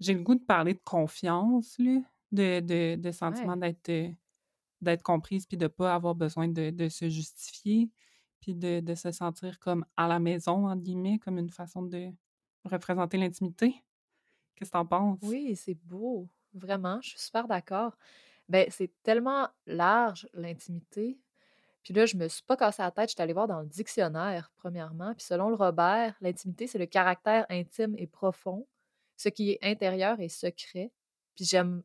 [0.00, 2.00] J'ai le goût de parler de confiance, là,
[2.30, 4.10] de, de, de sentiment d'être euh,
[4.80, 7.90] d'être comprise puis de pas avoir besoin de, de se justifier
[8.40, 12.10] puis de, de se sentir comme à la maison, entre guillemets, comme une façon de
[12.64, 13.74] représenter l'intimité.
[14.54, 15.18] Qu'est-ce que t'en penses?
[15.22, 16.28] Oui, c'est beau.
[16.54, 17.96] Vraiment, je suis super d'accord.
[18.48, 21.18] Ben, c'est tellement large, l'intimité.
[21.82, 23.66] Puis là, je me suis pas cassé la tête, je suis allée voir dans le
[23.66, 25.14] dictionnaire, premièrement.
[25.14, 28.66] Puis selon le Robert, l'intimité, c'est le caractère intime et profond,
[29.16, 30.90] ce qui est intérieur et secret.
[31.34, 31.82] Puis j'aime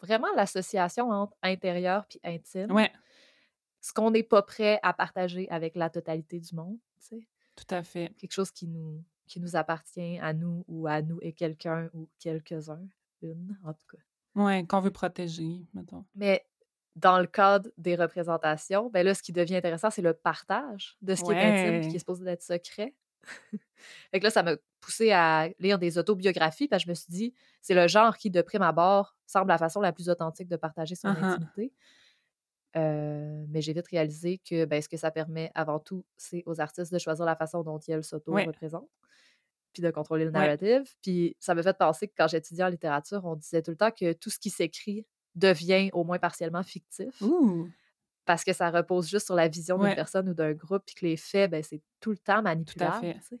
[0.00, 2.70] vraiment l'association entre intérieur puis intime.
[2.70, 2.92] Ouais,
[3.80, 7.26] Ce qu'on n'est pas prêt à partager avec la totalité du monde, tu sais.
[7.54, 8.12] tout à fait.
[8.18, 12.08] Quelque chose qui nous, qui nous appartient à nous ou à nous et quelqu'un ou
[12.18, 12.86] quelques-uns,
[13.22, 14.02] une, en tout cas.
[14.36, 16.04] Ouais, qu'on veut protéger, mettons.
[16.14, 16.46] Mais
[16.94, 21.14] dans le cadre des représentations, ben là, ce qui devient intéressant, c'est le partage de
[21.14, 22.94] ce qui est intime et qui est supposé être secret.
[24.10, 27.10] fait que là, ça m'a poussé à lire des autobiographies parce que je me suis
[27.10, 30.56] dit, c'est le genre qui, de prime abord, semble la façon la plus authentique de
[30.56, 31.24] partager son Uh-huh.
[31.34, 31.72] intimité.
[32.76, 36.60] Euh, mais j'ai vite réalisé que ben, ce que ça permet avant tout, c'est aux
[36.60, 38.90] artistes de choisir la façon dont ils s'auto-représentent,
[39.76, 40.38] puis de contrôler le Ouais.
[40.38, 40.82] narrative.
[41.02, 43.90] Puis ça m'a fait penser que quand j'étudiais en littérature, on disait tout le temps
[43.90, 45.04] que tout ce qui s'écrit
[45.34, 47.68] devient au moins partiellement fictif Ouh!
[48.24, 51.04] parce que ça repose juste sur la vision d'une personne ou d'un groupe, puis que
[51.04, 53.00] les faits, ben, c'est tout le temps manipulable.
[53.00, 53.14] fait.
[53.14, 53.38] tu sais.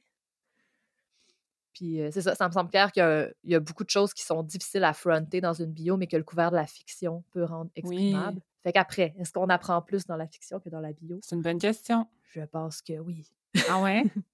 [1.72, 3.84] Puis euh, c'est ça, ça me semble clair qu'il y a, il y a beaucoup
[3.84, 6.56] de choses qui sont difficiles à fronter dans une bio, mais que le couvert de
[6.56, 8.40] la fiction peut rendre exprimable.
[8.62, 11.18] Fait qu'après, est-ce qu'on apprend plus dans la fiction que dans la bio?
[11.22, 12.06] C'est une bonne question.
[12.32, 13.30] Je pense que oui.
[13.68, 14.04] Ah ouais?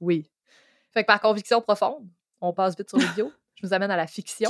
[0.00, 0.30] Oui.
[0.92, 2.08] Fait que par conviction profonde,
[2.40, 3.32] on passe vite sur les bio.
[3.54, 4.48] Je nous amène à la fiction.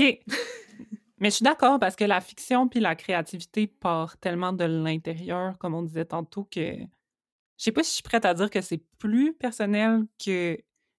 [1.21, 5.57] Mais je suis d'accord parce que la fiction puis la créativité part tellement de l'intérieur,
[5.59, 8.61] comme on disait tantôt, que je sais pas si je suis prête à dire que
[8.61, 10.59] c'est plus personnel que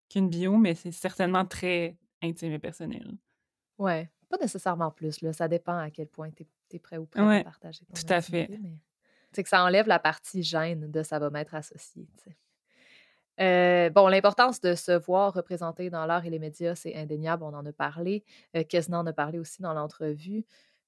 [0.09, 3.15] qu'une bio, mais c'est certainement très intime et personnel.
[3.77, 4.09] Ouais.
[4.29, 5.33] Pas nécessairement plus, là.
[5.33, 8.13] Ça dépend à quel point tu es, prêt ou prêt Ouais, à partager ton tout
[8.13, 8.47] à fait.
[8.49, 8.59] mais
[9.31, 12.07] C'est que ça enlève la partie gêne de ça va m'être associé.
[13.39, 17.53] Euh, bon, l'importance de se voir représenté dans l'art et les médias, c'est indéniable, on
[17.53, 18.23] en a parlé.
[18.55, 20.45] Euh, Kesna en a parlé aussi dans l'entrevue.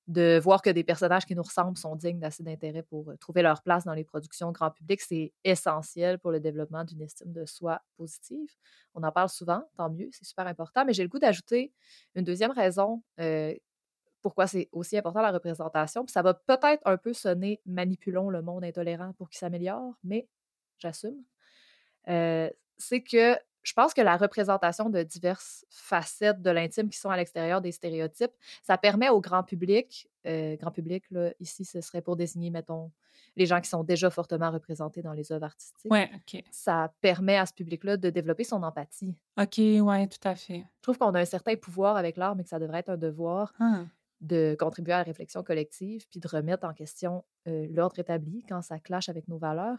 [0.08, 3.43] De voir que des personnages qui nous ressemblent sont dignes d'assez d'intérêt pour euh, trouver
[3.43, 7.45] leur place dans les productions grand public, c'est essentiel pour le développement d'une estime de
[7.45, 8.49] soi positive.
[8.95, 10.84] On en parle souvent, tant mieux, c'est super important.
[10.86, 11.72] Mais j'ai le goût d'ajouter
[12.16, 13.54] une deuxième raison euh,
[14.22, 16.04] pourquoi c'est aussi important la représentation.
[16.06, 20.28] Puis ça va peut-être un peu sonner manipulons le monde intolérant pour qu'il s'améliore, mais
[20.80, 21.24] j'assume.
[22.08, 27.12] Euh, c'est que je pense que la représentation de diverses facettes de l'intime qui sont
[27.12, 28.32] à l'extérieur des stéréotypes,
[28.64, 32.91] ça permet au grand public, euh, grand public, là, ici, ce serait pour désigner, mettons,
[33.36, 35.91] les gens qui sont déjà fortement représentés dans les œuvres artistiques.
[35.91, 36.43] Ouais, OK.
[36.52, 39.16] Ça permet à ce public-là de développer son empathie.
[39.39, 40.66] OK, ouais, tout à fait.
[40.78, 42.97] Je trouve qu'on a un certain pouvoir avec l'art, mais que ça devrait être un
[42.97, 43.86] devoir Ah.
[44.22, 48.62] de contribuer à la réflexion collective, puis de remettre en question euh, l'ordre établi quand
[48.64, 49.78] ça clash avec nos valeurs.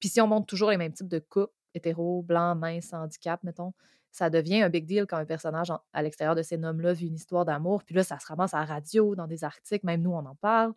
[0.00, 3.72] Puis si on montre toujours les mêmes types de couples, hétéros, blancs, minces, handicap, mettons,
[4.10, 7.06] ça devient un big deal quand un personnage en- à l'extérieur de ces noms-là vit
[7.06, 10.02] une histoire d'amour, puis là, ça se ramasse à la radio, dans des articles, même
[10.02, 10.72] nous, on en parle,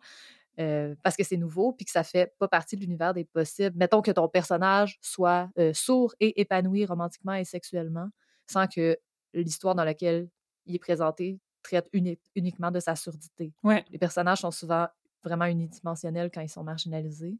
[0.60, 3.76] euh, parce que c'est nouveau, puis que ça fait pas partie de l'univers des possibles.
[3.76, 8.08] Mettons que ton personnage soit euh, sourd et épanoui romantiquement et sexuellement,
[8.46, 8.96] sans que
[9.32, 10.28] l'histoire dans laquelle
[10.66, 13.52] il est présenté traite uni- uniquement de sa surdité.
[13.64, 14.86] Ouais, Les personnages sont souvent
[15.24, 17.36] vraiment unidimensionnels quand ils sont marginalisés.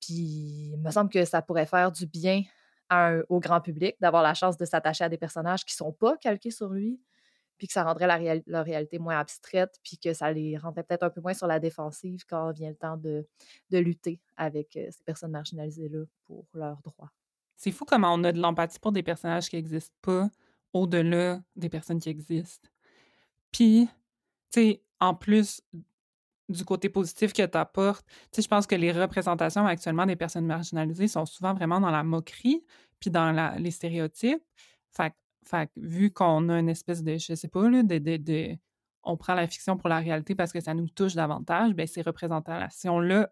[0.00, 2.42] Puis, il me semble que ça pourrait faire du bien
[3.28, 6.50] au grand public, d'avoir la chance de s'attacher à des personnages qui sont pas calqués
[6.50, 7.00] sur lui,
[7.56, 8.06] puis que ça rendrait
[8.46, 11.60] la réalité moins abstraite, puis que ça les rendrait peut-être un peu moins sur la
[11.60, 13.26] défensive quand vient le temps de,
[13.70, 17.10] de lutter avec euh, ces personnes marginalisées-là pour leurs droits.
[17.56, 20.28] C'est fou comment on a de l'empathie pour des personnages qui n'existent pas
[20.72, 22.68] au-delà des personnes qui existent.
[23.52, 23.88] Puis,
[24.50, 25.62] tu sais, en plus
[26.48, 28.04] du côté positif que tu apportes,
[28.36, 32.64] je pense que les représentations actuellement des personnes marginalisées sont souvent vraiment dans la moquerie,
[33.00, 34.42] puis dans les stéréotypes.
[34.92, 35.14] Fait,
[35.44, 38.56] fait vu qu'on a une espèce de, je sais pas, là, de, de,
[39.02, 42.02] on prend la fiction pour la réalité parce que ça nous touche davantage, bien, ces
[42.02, 43.30] représentations-là,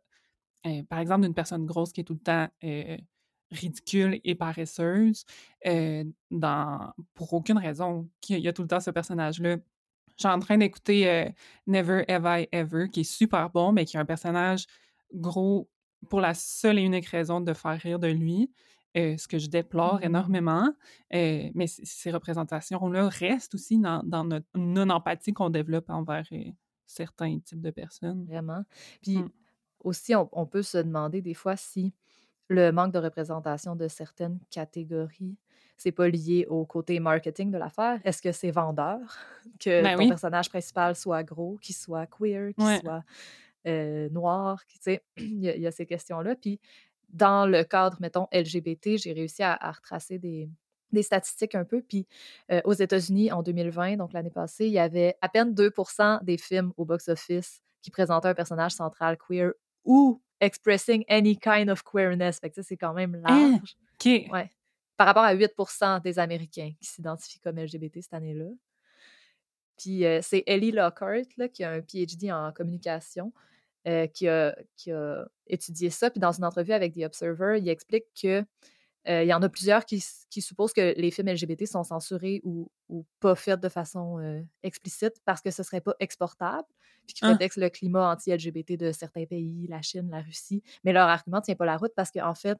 [0.66, 2.96] euh, par exemple, d'une personne grosse qui est tout le temps euh,
[3.50, 5.24] ridicule et paresseuse,
[5.66, 9.56] euh, dans, pour aucune raison, qu'il y a tout le temps ce personnage-là
[10.16, 11.28] je suis en train d'écouter euh,
[11.66, 14.66] Never Have I Ever, qui est super bon, mais qui est un personnage
[15.12, 15.68] gros
[16.08, 18.50] pour la seule et unique raison de faire rire de lui.
[18.94, 20.04] Euh, ce que je déplore mmh.
[20.04, 20.68] énormément.
[21.14, 26.28] Euh, mais ces représentations-là restent aussi dans, notre non-empathie qu'on développe envers
[26.86, 28.26] certains types de personnes.
[28.26, 28.62] Vraiment.
[29.00, 29.30] Puis mmh.
[29.84, 31.94] aussi, on, peut se demander des fois si
[32.48, 35.36] le manque de représentation de certaines catégories
[35.82, 38.00] c'est pas lié au côté marketing de l'affaire.
[38.04, 39.00] Est-ce que c'est vendeur
[39.60, 43.02] que ben ton personnage principal soit gros, qu'il soit queer, qu'il soit
[43.66, 46.36] euh, noir, tu sais, il y, a ces questions-là.
[46.36, 46.60] Puis
[47.08, 50.48] dans le cadre, mettons, LGBT, j'ai réussi à, retracer des,
[51.02, 51.82] statistiques un peu.
[51.82, 52.06] Puis
[52.50, 56.38] euh, aux États-Unis, en 2020, donc l'année passée, il y avait à peine 2% des
[56.38, 59.52] films au box-office qui présentaient un personnage central queer
[59.84, 62.38] ou expressing any kind of queerness.
[62.38, 63.52] Fait que c'est quand même hein?
[63.52, 63.76] large.
[63.94, 64.30] OK.
[64.30, 64.50] Ouais
[65.02, 68.50] par rapport à 8% des Américains qui s'identifient comme LGBT cette année-là.
[69.76, 73.32] Puis euh, c'est Ellie Lockhart, là, qui a un PhD en communication,
[73.88, 76.08] euh, qui, a, qui, a, étudié ça.
[76.08, 78.44] Puis dans une entrevue avec The Observer, il explique que
[79.06, 82.70] il y en a plusieurs qui, qui, supposent que les films LGBT sont censurés ou,
[82.88, 86.68] ou pas faits de façon explicite parce que ce serait pas exportable,
[87.06, 87.30] puis qui hein?
[87.30, 90.62] prétextent le climat anti-LGBT de certains pays, la Chine, la Russie.
[90.84, 92.58] Mais leur argument ne tient pas la route parce qu'en fait,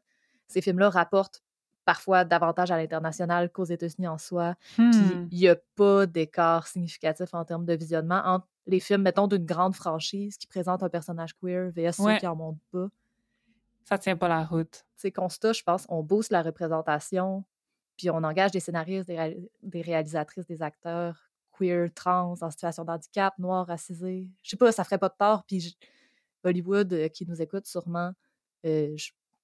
[0.49, 1.43] ces films-là rapportent
[1.85, 4.55] parfois davantage à l'international qu'aux États-Unis en soi.
[4.75, 5.29] Puis hmm.
[5.31, 9.45] il n'y a pas d'écart significatif en termes de visionnement entre les films, mettons, d'une
[9.45, 12.89] grande franchise qui présente un personnage queer versus ceux qui en montrent pas.
[13.85, 14.85] Ça tient pas la route.
[14.97, 17.45] C'est constat, je pense, on booste la représentation,
[17.97, 23.39] puis on engage des scénaristes, des, réalisatrices, des acteurs queer, trans, en situation de handicap,
[23.39, 24.29] noirs, racisés.
[24.43, 25.77] Je sais pas, ça ferait pas de tort, puis
[26.45, 28.13] Hollywood, euh, qui nous écoute sûrement,
[28.65, 28.97] euh,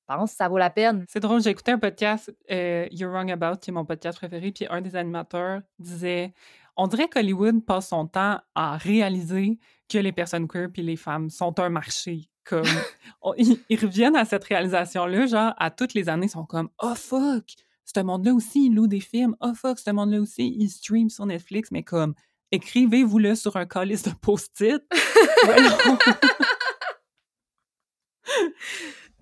[0.09, 1.05] pense ça vaut la peine.
[1.09, 4.51] C'est drôle, j'ai écouté un podcast, euh, You're Wrong About, qui est mon podcast préféré,
[4.51, 6.35] puis un des animateurs disait
[6.77, 9.59] On dirait qu'Hollywood passe son temps à réaliser
[9.89, 12.29] que les personnes queer puis les femmes sont un marché.
[12.49, 12.65] Comme,
[13.37, 17.45] ils, reviennent à cette réalisation-là, genre, à toutes les années, ils sont comme Oh fuck,
[17.85, 19.37] ce monde-là aussi, il loue des films.
[19.41, 22.15] Oh fuck, ce monde-là aussi, il stream sur Netflix, mais comme,
[22.51, 24.83] écrivez-vous-le sur un colis de post-it.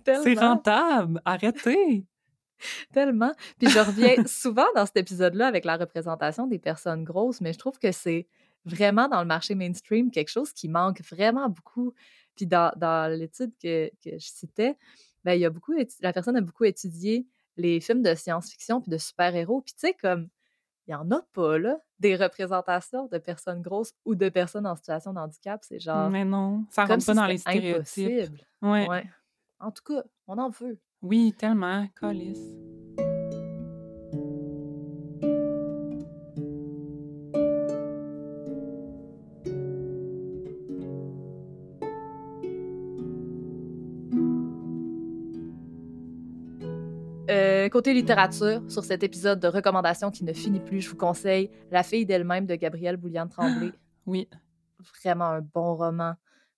[0.05, 2.07] C'est rentable, arrêtez!
[2.93, 3.33] Tellement.
[3.59, 7.59] Puis je reviens souvent dans cet épisode-là avec la représentation des personnes grosses, mais je
[7.59, 8.27] trouve que c'est
[8.65, 11.95] vraiment dans le marché mainstream quelque chose qui manque vraiment beaucoup.
[12.37, 14.77] Puis dans, l'étude que, je citais,
[15.25, 17.27] ben, il y a beaucoup, la personne a beaucoup étudié
[17.57, 19.63] les films de science-fiction puis de super-héros.
[19.63, 20.29] Puis tu sais, comme
[20.87, 24.77] il n'y en a pas, là, des représentations de personnes grosses ou de personnes en
[24.77, 25.61] situation de handicap.
[25.65, 26.11] C'est genre.
[26.11, 28.07] Mais non, ça rentre pas dans les stéréotypes.
[28.07, 28.41] Impossible.
[28.63, 29.05] ouais.
[29.59, 30.79] En tout cas, on en veut.
[31.03, 32.39] Oui, tellement, Colis.
[47.77, 51.83] Côté littérature, sur cet épisode de recommandations qui ne finit plus, je vous conseille La
[51.83, 53.71] fille d'elle-même de Gabrielle Bouliane Tremblay.
[54.07, 54.31] oui.
[55.03, 56.15] Vraiment un bon roman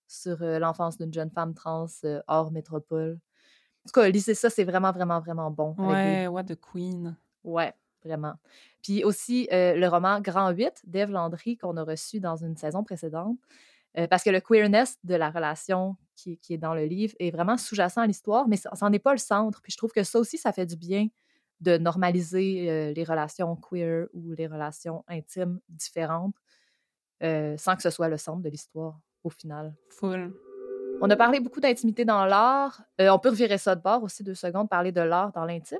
[0.07, 3.19] sur euh, l'enfance d'une jeune femme trans euh, hors métropole.
[3.83, 5.75] En tout cas, lisez ça, c'est vraiment, vraiment, vraiment bon.
[5.77, 7.17] Ouais, What the Queen.
[7.43, 7.73] Ouais,
[8.05, 8.35] vraiment.
[8.81, 12.81] Puis aussi, euh, le roman Grand 8 d'Ève Landry qu'on a reçu dans une saison
[12.81, 13.37] précédente.
[14.07, 17.57] Parce que le queerness de la relation qui, qui est dans le livre est vraiment
[17.57, 19.61] sous-jacent à l'histoire, mais ça n'en est pas le centre.
[19.61, 21.07] Puis je trouve que ça aussi, ça fait du bien
[21.59, 26.35] de normaliser les relations queer ou les relations intimes différentes
[27.21, 29.73] sans que ce soit le centre de l'histoire au final.
[29.89, 30.33] Full.
[31.01, 32.81] On a parlé beaucoup d'intimité dans l'art.
[32.99, 35.79] Euh, on peut revirer ça de bord aussi deux secondes, parler de l'art dans l'intime.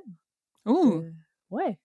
[0.64, 1.02] Ouh!
[1.02, 1.12] Euh,
[1.50, 1.78] ouais.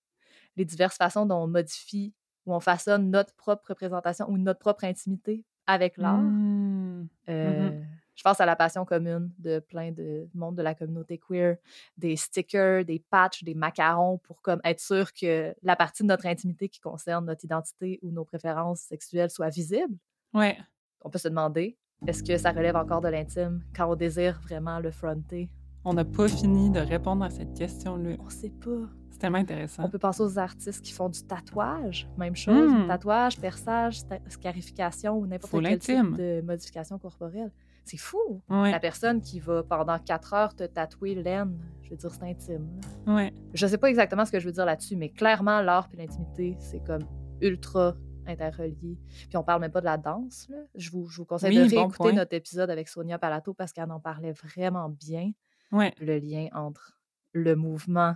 [0.55, 2.13] Les diverses façons dont on modifie
[2.45, 6.17] ou on façonne notre propre représentation ou notre propre intimité avec l'art.
[6.17, 7.07] Mmh.
[7.29, 7.85] Euh, mmh
[8.15, 11.57] Je pense à la passion commune de plein de monde de la communauté queer,
[11.97, 16.25] des stickers, des patchs, des macarons pour comme être sûr que la partie de notre
[16.25, 19.97] intimité qui concerne notre identité ou nos préférences sexuelles soit visible.
[20.33, 20.57] Ouais.
[21.01, 24.79] On peut se demander, est-ce que ça relève encore de l'intime quand on désire vraiment
[24.79, 25.49] le fronter?
[25.83, 28.15] On n'a pas fini de répondre à cette question-là.
[28.19, 28.89] On sait pas.
[29.15, 29.81] C'est tellement intéressant.
[29.85, 32.87] On peut penser aux artistes qui font du tatouage, même chose, Mm.
[32.87, 37.49] tatouage, perçage, scarification ou n'importe quel type de modification corporelle.
[37.85, 38.41] C'est fou.
[38.49, 42.23] Ouais, La personne qui va pendant quatre heures te tatouer l'aine, je veux dire, c'est
[42.29, 42.67] intime.
[43.07, 43.31] ouais.
[43.53, 46.57] Je sais pas exactement ce que je veux dire là-dessus, mais clairement, l'art et l'intimité,
[46.59, 47.05] c'est comme
[47.39, 47.95] ultra
[48.27, 48.97] interrelié.
[49.29, 50.47] Puis on parle même pas de la danse.
[50.49, 50.57] Là.
[50.75, 53.89] Je, vous, je vous conseille Oui, de réécouter notre épisode avec Sonia Palato parce qu'elle
[53.91, 55.31] en parlait vraiment bien,
[55.71, 56.97] Ouais, le lien entre
[57.31, 58.15] le mouvement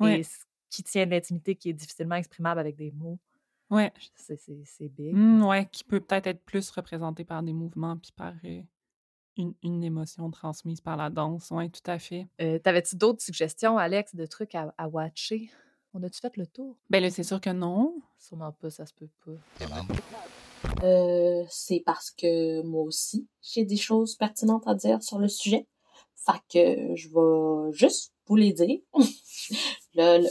[0.00, 0.20] Ouais.
[0.20, 0.36] et ce
[0.70, 3.18] qui tient de l'intimité qui est difficilement exprimable avec des mots.
[3.70, 3.92] ouais.
[4.14, 5.14] C'est, c'est, c'est big.
[5.14, 8.60] Mm, ouais, qui peut peut-être être plus représenté par des mouvements puis par euh,
[9.36, 11.50] une, une émotion transmise par la danse.
[11.50, 12.26] Ouais, tout à fait.
[12.40, 15.50] Euh, T'avais-tu d'autres suggestions, Alex, de trucs à, à watcher?
[15.92, 16.76] On a-tu fait le tour?
[16.88, 18.00] Ben là, c'est sûr que non.
[18.16, 19.32] Sûrement pas, ça se peut pas.
[20.84, 25.66] Euh, c'est parce que moi aussi, j'ai des choses pertinentes à dire sur le sujet.
[26.14, 28.78] Fait que je vais juste vous les dire.
[29.94, 30.28] Le-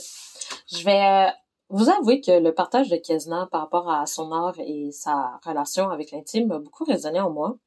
[0.67, 1.31] je vais euh,
[1.69, 5.89] vous avouer que le partage de Kesna par rapport à son art et sa relation
[5.89, 7.57] avec l'intime a beaucoup résonné en moi.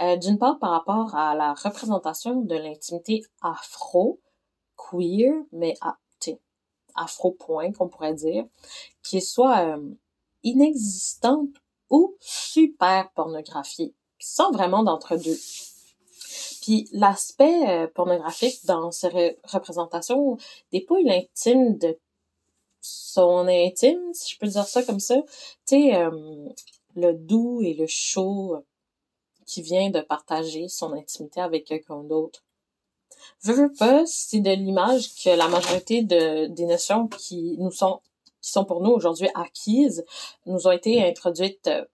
[0.00, 4.20] Euh, D'une part, par rapport à la représentation de l'intimité afro,
[4.76, 5.74] queer, mais
[6.94, 8.44] afro-point qu'on pourrait dire,
[9.02, 9.94] qui soit euh,
[10.42, 11.50] inexistante
[11.90, 15.38] ou super pornographiée, sans vraiment d'entre-deux.
[16.62, 20.38] Puis l'aspect euh, pornographique dans ces re- représentations
[20.72, 21.98] dépouille l'intime de
[22.80, 25.16] son intime, si je peux dire ça comme ça.
[25.66, 26.48] Tu sais, euh,
[26.94, 28.64] le doux et le chaud
[29.44, 32.42] qui vient de partager son intimité avec quelqu'un d'autre.
[33.42, 38.00] Veux, veux pas, c'est de l'image que la majorité de, des notions qui nous sont
[38.40, 40.04] qui sont pour nous aujourd'hui acquises
[40.46, 41.84] nous ont été introduites euh,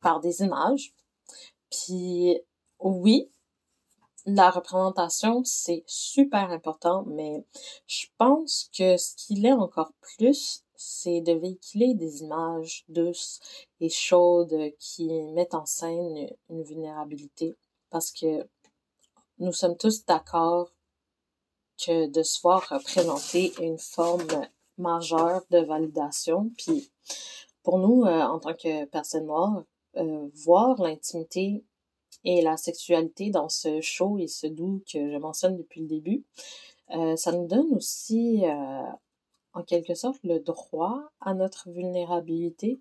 [0.00, 0.94] par des images.
[1.70, 2.38] Puis
[2.80, 3.28] oui,
[4.28, 7.44] la représentation, c'est super important, mais
[7.86, 13.40] je pense que ce qu'il est encore plus, c'est de véhiculer des images douces
[13.80, 17.56] et chaudes qui mettent en scène une vulnérabilité.
[17.90, 18.46] Parce que
[19.38, 20.70] nous sommes tous d'accord
[21.84, 26.50] que de se voir représenter une forme majeure de validation.
[26.58, 26.90] Puis
[27.62, 29.64] pour nous, euh, en tant que personnes noires,
[29.96, 31.64] euh, voir l'intimité
[32.24, 36.24] et la sexualité dans ce chaud et ce doux que je mentionne depuis le début,
[36.94, 38.82] euh, ça nous donne aussi, euh,
[39.52, 42.80] en quelque sorte, le droit à notre vulnérabilité.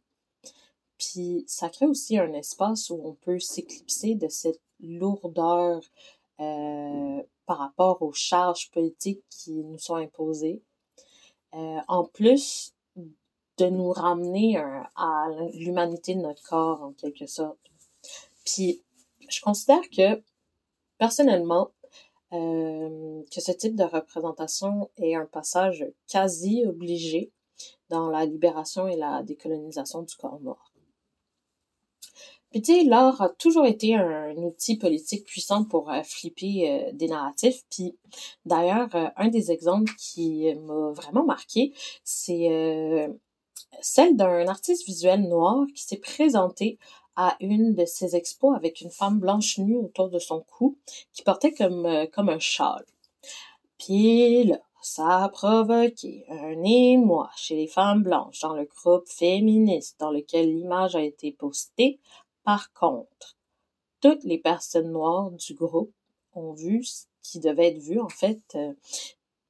[0.98, 5.82] Puis ça crée aussi un espace où on peut s'éclipser de cette lourdeur
[6.40, 10.62] euh, par rapport aux charges politiques qui nous sont imposées.
[11.88, 12.76] En plus
[13.58, 17.58] de nous ramener à l'humanité de notre corps, en quelque sorte.
[18.46, 18.84] Puis,
[19.30, 20.22] je considère que,
[20.98, 21.72] personnellement,
[22.34, 27.32] euh, que ce type de représentation est un passage quasi obligé
[27.90, 30.74] dans la libération et la décolonisation du corps noir.
[32.52, 36.92] Puis tu sais, l'art a toujours été un outil politique puissant pour euh, flipper euh,
[36.94, 37.64] des narratifs.
[37.70, 37.98] Puis
[38.46, 41.74] d'ailleurs, un des exemples qui m'a vraiment marqué,
[42.04, 43.10] c'est
[43.82, 46.78] celle d'un artiste visuel noir qui s'est présenté
[47.18, 50.78] à une de ses expos avec une femme blanche nue autour de son cou
[51.12, 52.86] qui portait comme, euh, comme un châle.
[53.78, 60.00] Puis là, ça a provoqué un émoi chez les femmes blanches dans le groupe féministe
[60.00, 62.00] dans lequel l'image a été postée.
[62.44, 63.36] Par contre,
[64.00, 65.92] toutes les personnes noires du groupe
[66.34, 68.42] ont vu ce qui devait être vu, en fait.
[68.56, 68.74] euh,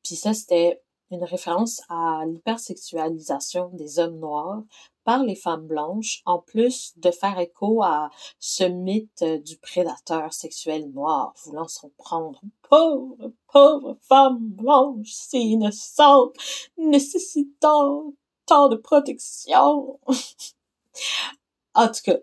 [0.03, 4.63] Puis ça, c'était une référence à l'hypersexualisation des hommes noirs
[5.08, 10.34] par les femmes blanches, en plus de faire écho à ce mythe euh, du prédateur
[10.34, 12.41] sexuel noir voulant s'en prendre.
[12.70, 16.36] Pauvre, pauvre femme blanche, si innocente,
[16.78, 19.97] nécessitant tant de protection.
[21.74, 22.18] en tout cas,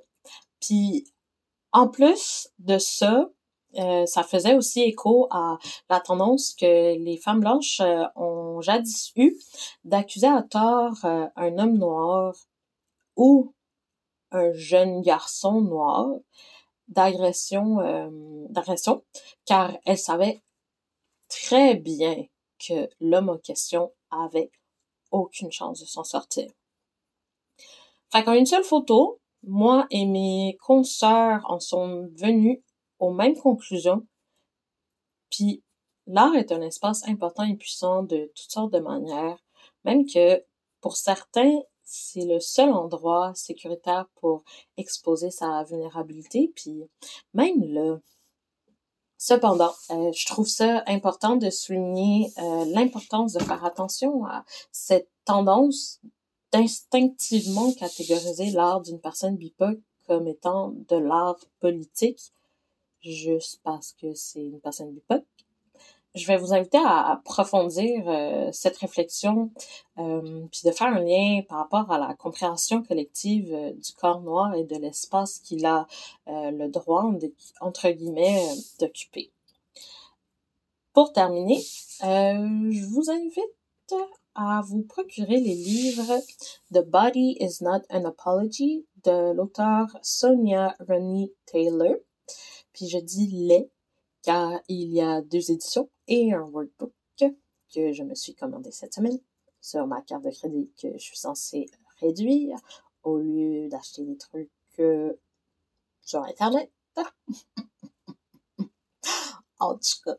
[0.61, 1.07] puis
[1.72, 3.30] en plus de ça,
[3.78, 5.57] euh, ça faisait aussi écho à
[5.89, 9.39] la tendance que les femmes blanches euh, ont jadis eu
[9.85, 12.35] d'accuser à tort un homme noir
[13.17, 13.55] ou
[14.31, 16.09] un jeune garçon noir
[16.89, 18.11] d'agression euh,
[18.51, 19.05] d'agression
[19.47, 20.43] car elles savaient
[21.29, 22.27] très bien
[22.59, 24.51] que l'homme en question avait
[25.11, 26.51] aucune chance de s'en sortir.
[28.11, 32.61] Fait qu'en une seule photo, moi et mes consoeurs en sont venus
[32.99, 34.07] aux mêmes conclusions.
[35.31, 35.62] Puis
[36.07, 39.39] l'art est un espace important et puissant de toutes sortes de manières,
[39.85, 40.45] même que
[40.81, 44.43] pour certains, c'est le seul endroit sécuritaire pour
[44.76, 46.82] exposer sa vulnérabilité, puis
[47.32, 48.01] même.
[49.16, 55.09] Cependant, euh, je trouve ça important de souligner euh, l'importance de faire attention à cette
[55.24, 56.01] tendance
[56.53, 62.35] d'instinctivement catégoriser l'art d'une personne BIPOC comme étant de l'art politique
[63.01, 65.24] juste parce que c'est une personne BIPOC.
[66.15, 69.51] Je vais vous inviter à approfondir euh, cette réflexion,
[69.99, 74.21] euh, puis de faire un lien par rapport à la compréhension collective euh, du corps
[74.21, 75.89] noir et de l'espace qu'il a
[76.27, 77.11] le droit,
[77.61, 78.47] entre guillemets,
[78.79, 79.33] d'occuper.
[80.93, 81.61] Pour terminer,
[82.01, 83.95] je vous invite
[84.37, 86.21] à vous procurer les livres
[86.73, 91.97] The Body is Not an Apology de l'auteur Sonia Rennie Taylor.
[92.73, 93.71] Puis je dis les
[94.25, 96.93] car il y a deux éditions et un workbook
[97.75, 99.18] que je me suis commandé cette semaine
[99.61, 101.66] sur ma carte de crédit que je suis censée
[102.01, 102.57] réduire
[103.03, 105.12] au lieu d'acheter des trucs euh,
[106.03, 106.70] sur Internet.
[109.59, 110.16] en tout cas.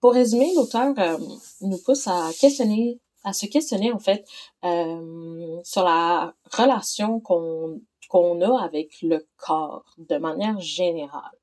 [0.00, 1.18] Pour résumer, l'auteur euh,
[1.60, 4.26] nous pousse à questionner à se questionner en fait
[4.64, 11.38] euh, sur la relation qu'on qu'on a avec le corps de manière générale,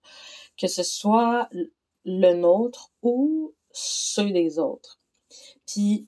[0.60, 1.50] que ce soit
[2.06, 5.00] le nôtre ou ceux des autres.
[5.66, 6.08] Puis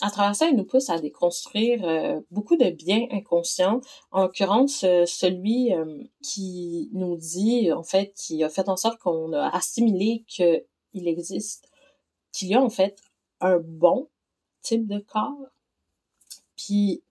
[0.00, 3.80] à travers ça, il nous pousse à déconstruire euh, beaucoup de biens inconscients,
[4.12, 9.32] en l'occurrence celui euh, qui nous dit, en fait, qui a fait en sorte qu'on
[9.32, 10.62] a assimilé qu'il
[10.92, 11.68] existe,
[12.32, 13.00] qu'il y a en fait
[13.40, 14.08] un bon
[14.62, 15.48] type de corps.
[16.56, 17.02] Puis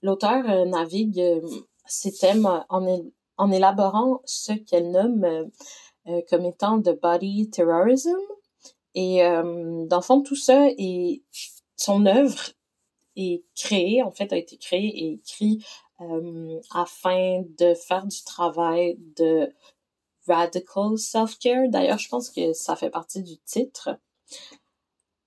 [0.00, 1.42] l'auteur euh, navigue
[1.86, 5.50] ces thèmes en, en élaborant ce qu'elle nomme
[6.28, 8.18] comme étant de body terrorism.
[8.94, 11.22] Et dans le fond, tout ça et
[11.76, 12.50] son œuvre
[13.16, 15.64] est créée, en fait, a été créée et écrite
[16.70, 19.52] afin de faire du travail de
[20.26, 21.68] radical self-care.
[21.68, 23.90] D'ailleurs, je pense que ça fait partie du titre.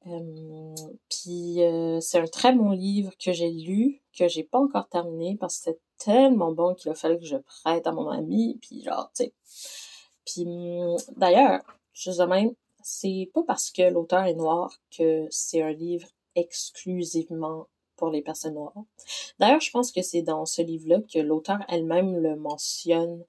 [0.08, 0.76] Euh,
[1.10, 5.36] puis euh, c'est un très bon livre que j'ai lu, que j'ai pas encore terminé
[5.38, 8.84] parce que c'est tellement bon qu'il a fallu que je prête à mon ami, puis
[8.84, 9.34] genre, tu sais.
[10.28, 10.46] Puis
[11.16, 11.62] d'ailleurs,
[11.94, 12.54] juste de même,
[12.84, 18.54] c'est pas parce que l'auteur est noir que c'est un livre exclusivement pour les personnes
[18.54, 18.84] noires.
[19.40, 23.24] D'ailleurs, je pense que c'est dans ce livre-là que l'auteur elle-même le mentionne,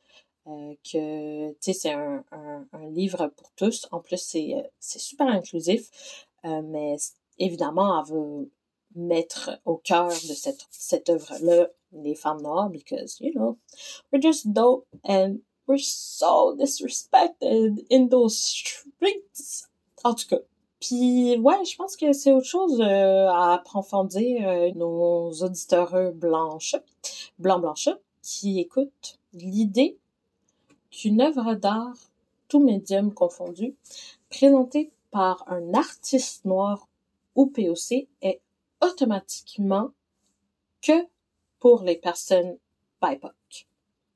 [0.46, 3.88] euh, que, c'est un, un, un, livre pour tous.
[3.90, 6.26] En plus, c'est, c'est super inclusif.
[6.44, 6.96] Euh, mais
[7.38, 8.50] évidemment, elle veut
[8.94, 13.58] mettre au cœur de cette, cette œuvre-là les femmes noires because, you know,
[14.12, 15.38] we're just dope and
[15.68, 19.66] we're so disrespected in those streets.
[20.02, 20.42] En tout cas.
[20.80, 26.76] Puis, ouais, je pense que c'est autre chose euh, à approfondir euh, nos auditeurs blanches,
[27.38, 27.88] blancs blanches,
[28.22, 29.98] qui écoutent l'idée
[30.90, 31.96] qu'une œuvre d'art,
[32.48, 33.74] tout médium confondu,
[34.30, 36.88] présentée par un artiste noir
[37.34, 38.40] ou POC est
[38.80, 39.90] automatiquement
[40.80, 41.06] que
[41.58, 42.56] pour les personnes
[43.02, 43.67] BIPOC.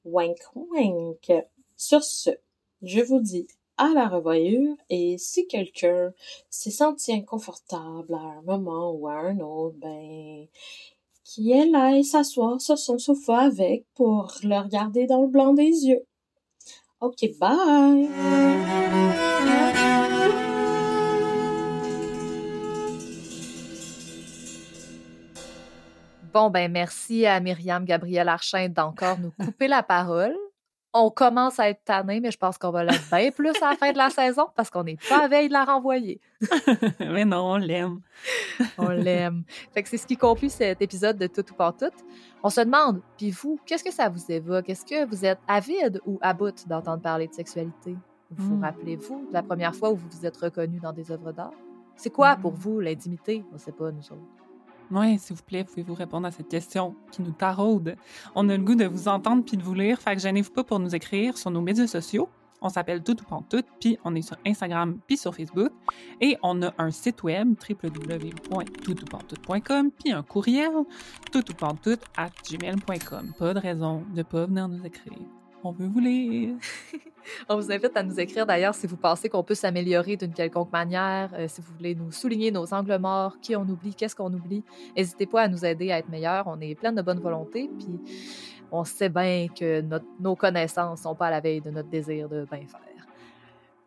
[0.05, 1.33] Wink wink.
[1.77, 2.31] Sur ce,
[2.83, 3.47] je vous dis
[3.77, 6.13] à la revoyure et si quelqu'un
[6.51, 10.47] s'est senti inconfortable à un moment ou à un autre, ben,
[11.25, 15.87] qui est aille s'asseoir sur son sofa avec pour le regarder dans le blanc des
[15.87, 16.05] yeux.
[17.01, 18.09] Ok, bye!
[26.33, 30.35] Bon, ben merci à Myriam Gabriel Archin d'encore nous couper la parole.
[30.95, 33.77] On commence à être tanné, mais je pense qu'on va l'être bien plus à la
[33.77, 36.21] fin de la saison parce qu'on n'est pas à veille de la renvoyer.
[37.01, 38.01] mais non, on l'aime.
[38.79, 39.45] on l'aime.
[39.75, 41.91] Fait que c'est ce qui conclut cet épisode de Tout ou pas tout.
[42.43, 44.71] On se demande, puis vous, qu'est-ce que ça vous évoque?
[44.71, 47.95] Est-ce que vous êtes avide ou à bout d'entendre parler de sexualité?
[48.31, 48.65] Vous vous hmm.
[48.65, 51.53] rappelez-vous de la première fois où vous vous êtes reconnu dans des œuvres d'art?
[51.95, 52.57] C'est quoi pour hmm.
[52.57, 53.45] vous l'intimité?
[53.51, 54.42] On ne sait pas, nous autres.
[54.95, 57.97] Oui, s'il vous plaît, pouvez-vous répondre à cette question qui nous taraude?
[58.35, 60.65] On a le goût de vous entendre puis de vous lire, fait que gênez-vous pas
[60.65, 62.29] pour nous écrire sur nos médias sociaux.
[62.61, 65.73] On s'appelle Tout ou Tout, puis on est sur Instagram puis sur Facebook.
[66.21, 70.85] Et on a un site web, www.toutoupantout.com, puis un courriel,
[71.33, 73.33] toutoupantout at gmail.com.
[73.39, 75.42] Pas de raison de pas venir nous écrire.
[75.65, 76.57] On veut vous lire.
[77.49, 80.73] On vous invite à nous écrire d'ailleurs si vous pensez qu'on peut s'améliorer d'une quelconque
[80.73, 84.33] manière, euh, si vous voulez nous souligner nos angles morts, qui on oublie, qu'est-ce qu'on
[84.33, 84.65] oublie.
[84.97, 86.49] N'hésitez pas à nous aider à être meilleurs.
[86.49, 88.01] On est plein de bonne volonté, puis
[88.73, 89.85] on sait bien que
[90.19, 93.07] nos connaissances sont pas à la veille de notre désir de bien faire.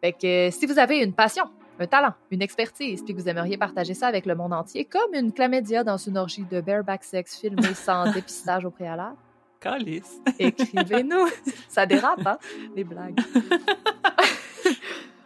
[0.01, 1.45] Fait que si vous avez une passion,
[1.79, 5.13] un talent, une expertise, puis que vous aimeriez partager ça avec le monde entier, comme
[5.13, 9.17] une clamédia dans une orgie de bareback sex filmée sans dépistage au préalable,
[9.59, 10.19] Calice.
[10.39, 11.27] écrivez-nous.
[11.69, 12.37] ça dérape, hein,
[12.75, 13.19] les blagues.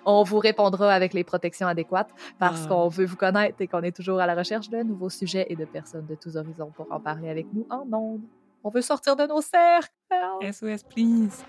[0.05, 2.09] On vous répondra avec les protections adéquates
[2.39, 2.67] parce Ah.
[2.67, 5.55] qu'on veut vous connaître et qu'on est toujours à la recherche de nouveaux sujets et
[5.55, 8.21] de personnes de tous horizons pour en parler avec nous en ondes.
[8.63, 9.89] On veut sortir de nos cercles.
[10.51, 11.45] SOS, please.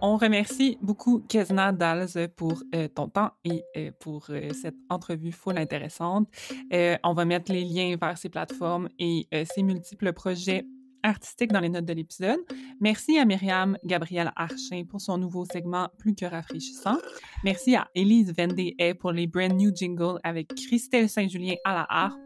[0.00, 5.30] On remercie beaucoup Kesna Dals pour euh, ton temps et euh, pour euh, cette entrevue
[5.30, 6.28] full intéressante.
[7.04, 10.64] On va mettre les liens vers ces plateformes et ses multiples projets
[11.02, 12.38] artistiques dans les notes de l'épisode.
[12.80, 16.98] Merci à Myriam Gabrielle Archin pour son nouveau segment plus que rafraîchissant.
[17.44, 22.18] Merci à Élise Vendée pour les brand new jingles avec Christelle Saint-Julien à la harpe,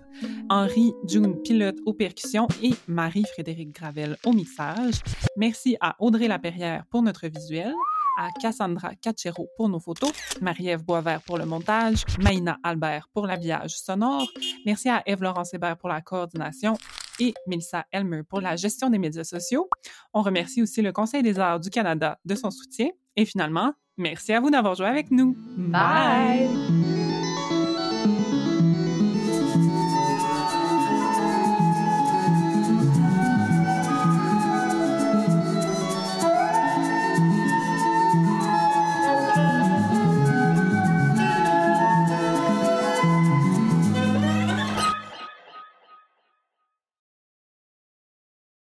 [0.51, 5.01] Henri June pilote aux percussions et Marie-Frédéric Gravel au mixage.
[5.37, 7.73] Merci à Audrey Laperrière pour notre visuel,
[8.19, 10.13] à Cassandra Cachero pour nos photos,
[10.43, 14.29] Marie-Ève Boisvert pour le montage, Maïna Albert pour l'habillage sonore.
[14.67, 16.77] Merci à Eve-Laurence Hébert pour la coordination
[17.23, 19.69] et Melissa Elmer pour la gestion des médias sociaux.
[20.13, 22.89] On remercie aussi le Conseil des arts du Canada de son soutien.
[23.15, 25.37] Et finalement, merci à vous d'avoir joué avec nous.
[25.57, 26.92] Bye.